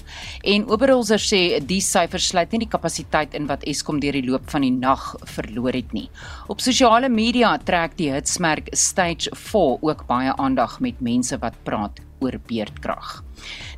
[0.45, 4.49] En Oberholzer sê die syfers sluit nie die kapasiteit in wat Eskom deur die loop
[4.49, 6.09] van die nag verloor het nie.
[6.49, 12.01] Op sosiale media trek die hitsmerk Stage 4 ook baie aandag met mense wat praat
[12.21, 13.26] oor beurtkrag.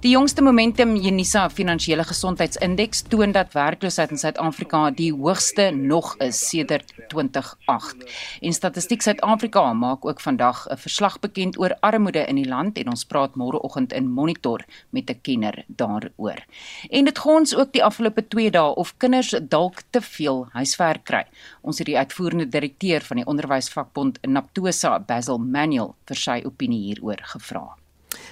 [0.01, 6.39] Die jongste Momentum Unisa Finansiële Gesondheidsindeks toon dat werkloosheid in Suid-Afrika die hoogste nog is
[6.49, 8.05] sedert 2008.
[8.41, 12.89] En Statistiek Suid-Afrika maak ook vandag 'n verslag bekend oor armoede in die land en
[12.89, 16.45] ons praat môreoggend in Monitor met 'n kenner daaroor.
[16.91, 21.25] En dit gons ook die afgelope 2 dae of kinders dalk te veel huiswerk kry.
[21.61, 27.19] Ons het die uitvoerende direkteur van die onderwysvakbond Naptosa, Basil Manuel, vir sy opinie hieroor
[27.23, 27.78] gevra.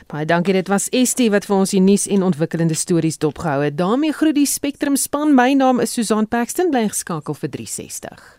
[0.07, 0.54] Baie dankie.
[0.54, 3.76] Dit was Estie wat vir ons die nuus en ontwikkelende stories dopgehou het.
[3.76, 5.34] daarmee groet die Spectrum span.
[5.34, 6.70] My naam is Susan Paxton.
[6.70, 8.36] Bly geskakel vir 360.